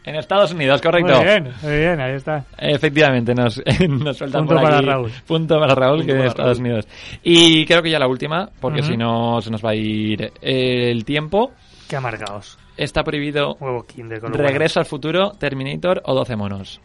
[0.03, 1.15] En Estados Unidos, correcto.
[1.15, 2.43] Muy bien, muy bien, ahí está.
[2.57, 4.85] Efectivamente, nos, nos sueltan Punto por para aquí.
[4.87, 5.11] Raúl.
[5.27, 6.67] Punto para Raúl, Punto que para Estados Raúl.
[6.67, 6.87] Unidos.
[7.23, 11.05] Y creo que ya la última, porque si no se nos va a ir el
[11.05, 11.51] tiempo.
[11.87, 12.57] Qué amargados.
[12.77, 16.81] Está prohibido Huevo Kinder con Regreso al futuro, Terminator o 12 monos.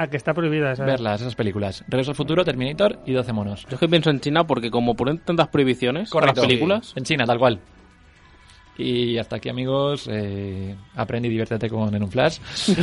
[0.00, 0.08] Bueno.
[0.08, 0.84] Ah, que está prohibida esa.
[0.84, 1.84] Verlas, esas películas.
[1.88, 3.66] Regreso al futuro, Terminator y 12 monos.
[3.68, 7.04] Yo es que pienso en China porque como ponen tantas prohibiciones con las películas, En
[7.04, 7.60] China, tal cual.
[8.78, 10.08] Y hasta aquí, amigos.
[10.10, 12.38] Eh, aprende y diviértete con En un Flash.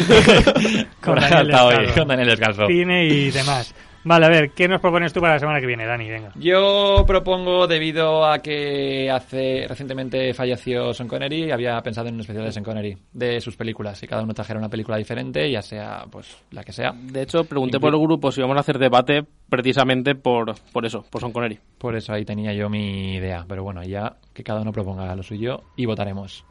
[1.01, 1.99] Con Con Daniel hasta hoy, Descalzo.
[1.99, 2.67] con Daniel Descalzo.
[2.67, 3.73] Cine y demás.
[4.07, 6.09] Vale, a ver, ¿qué nos propones tú para la semana que viene, Dani?
[6.09, 6.31] Venga.
[6.35, 12.45] Yo propongo, debido a que hace recientemente falleció Sean Connery, había pensado en un especial
[12.45, 16.05] de Sean Connery, de sus películas, y cada uno trajera una película diferente, ya sea
[16.09, 16.93] pues la que sea.
[16.93, 21.03] de hecho, pregunté por el grupo si íbamos a hacer debate precisamente por, por eso,
[21.09, 21.59] por Son Connery.
[21.77, 23.43] Por eso ahí tenía yo mi idea.
[23.45, 26.45] Pero bueno, ya que cada uno proponga lo suyo y votaremos.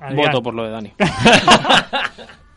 [0.00, 0.26] Adrián.
[0.26, 0.92] Voto por lo de Dani.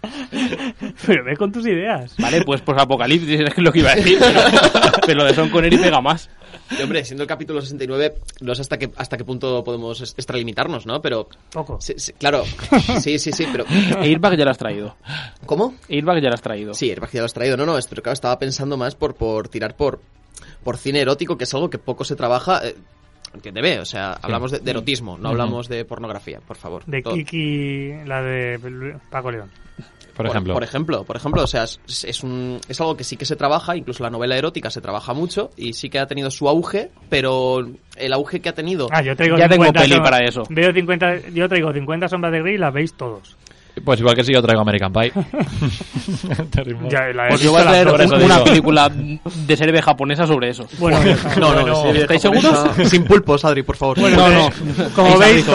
[1.05, 2.15] Pero ve con tus ideas.
[2.17, 4.17] Vale, pues pues Apocalipsis es lo que iba a decir.
[4.19, 4.41] Pero,
[5.05, 6.29] pero lo de Sean Connery pega más.
[6.77, 10.85] Y, hombre, siendo el capítulo 69, no sé hasta qué, hasta qué punto podemos extralimitarnos,
[10.85, 11.01] ¿no?
[11.01, 11.79] Pero, Poco.
[11.81, 12.43] sí, sí, claro,
[13.01, 13.65] sí, sí, sí, pero...
[13.99, 14.95] Airbag ya lo has traído.
[15.45, 15.75] ¿Cómo?
[15.89, 16.73] Airbag ya lo has traído.
[16.73, 17.57] Sí, Airbag ya lo has traído.
[17.57, 20.01] No, no, es- pero claro, estaba pensando más por, por tirar por,
[20.63, 22.65] por cine erótico, que es algo que poco se trabaja.
[22.65, 22.75] Eh,
[23.33, 26.83] entiéndeme, o sea, hablamos de, de erotismo, no hablamos de pornografía, por favor.
[26.85, 27.13] De Todo.
[27.15, 29.49] Kiki, la de Paco León.
[30.15, 30.53] Por ejemplo.
[30.53, 33.37] Por ejemplo, por ejemplo, o sea, es, es un, es algo que sí que se
[33.37, 36.91] trabaja, incluso la novela erótica se trabaja mucho y sí que ha tenido su auge,
[37.09, 37.65] pero
[37.95, 38.87] el auge que ha tenido...
[38.91, 40.43] Ah, yo traigo Ya tengo 50 peli som- para eso.
[40.49, 43.37] Veo 50, yo traigo 50 sombras de Grey y las veis todos.
[43.83, 45.11] Pues igual que si yo traigo American Pie.
[46.89, 48.43] Ya, la Pues yo voy a traer un- una digo.
[48.43, 50.67] película de serie japonesa sobre eso.
[50.77, 50.99] Bueno,
[51.39, 52.65] No, no, vieja ¿estáis seguros?
[52.85, 53.99] Sin pulpos, Adri, por favor.
[53.99, 54.49] Bueno, No, no.
[54.95, 55.45] Como veis,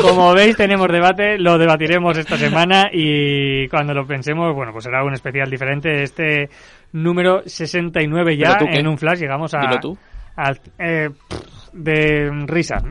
[0.00, 5.02] como, veis, tenemos debate, lo debatiremos esta semana y cuando lo pensemos, bueno, pues será
[5.04, 6.02] un especial diferente.
[6.02, 6.48] Este
[6.92, 9.60] número 69 ya, en un flash, llegamos a...
[9.60, 9.98] Dilo tú.
[10.36, 11.10] al- eh,
[11.74, 12.76] de risa.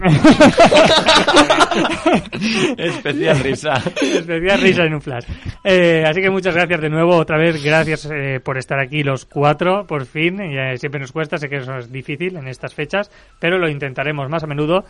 [2.78, 3.74] Especial risa.
[4.02, 5.26] Especial risa en un flash.
[5.64, 9.26] Eh, así que muchas gracias de nuevo, otra vez, gracias eh, por estar aquí los
[9.26, 10.40] cuatro, por fin.
[10.42, 13.10] Eh, siempre nos cuesta, sé que eso es difícil en estas fechas,
[13.40, 14.84] pero lo intentaremos más a menudo.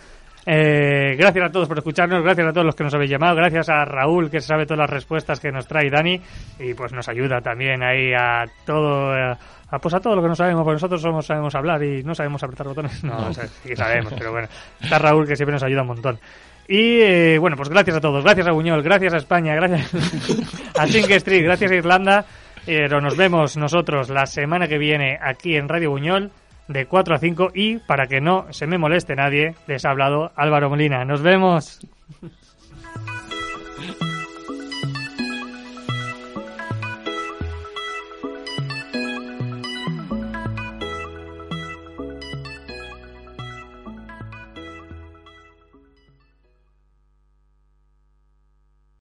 [0.45, 3.69] Eh, gracias a todos por escucharnos, gracias a todos los que nos habéis llamado, gracias
[3.69, 6.19] a Raúl que sabe todas las respuestas que nos trae Dani
[6.59, 9.37] y pues nos ayuda también ahí a todo, eh,
[9.73, 12.13] a, pues a todo lo que no sabemos, porque nosotros somos, sabemos hablar y no
[12.13, 14.47] sabemos apretar botones, no, o sea, sí sabemos, pero bueno,
[14.79, 16.19] está Raúl que siempre nos ayuda un montón.
[16.67, 19.91] Y eh, bueno, pues gracias a todos, gracias a Buñol, gracias a España, gracias
[20.79, 22.25] a Sink Street, gracias a Irlanda,
[22.65, 26.31] pero nos vemos nosotros la semana que viene aquí en Radio Buñol
[26.67, 30.31] de 4 a 5 y para que no se me moleste nadie, les ha hablado
[30.35, 31.03] Álvaro Molina.
[31.03, 31.79] Nos vemos.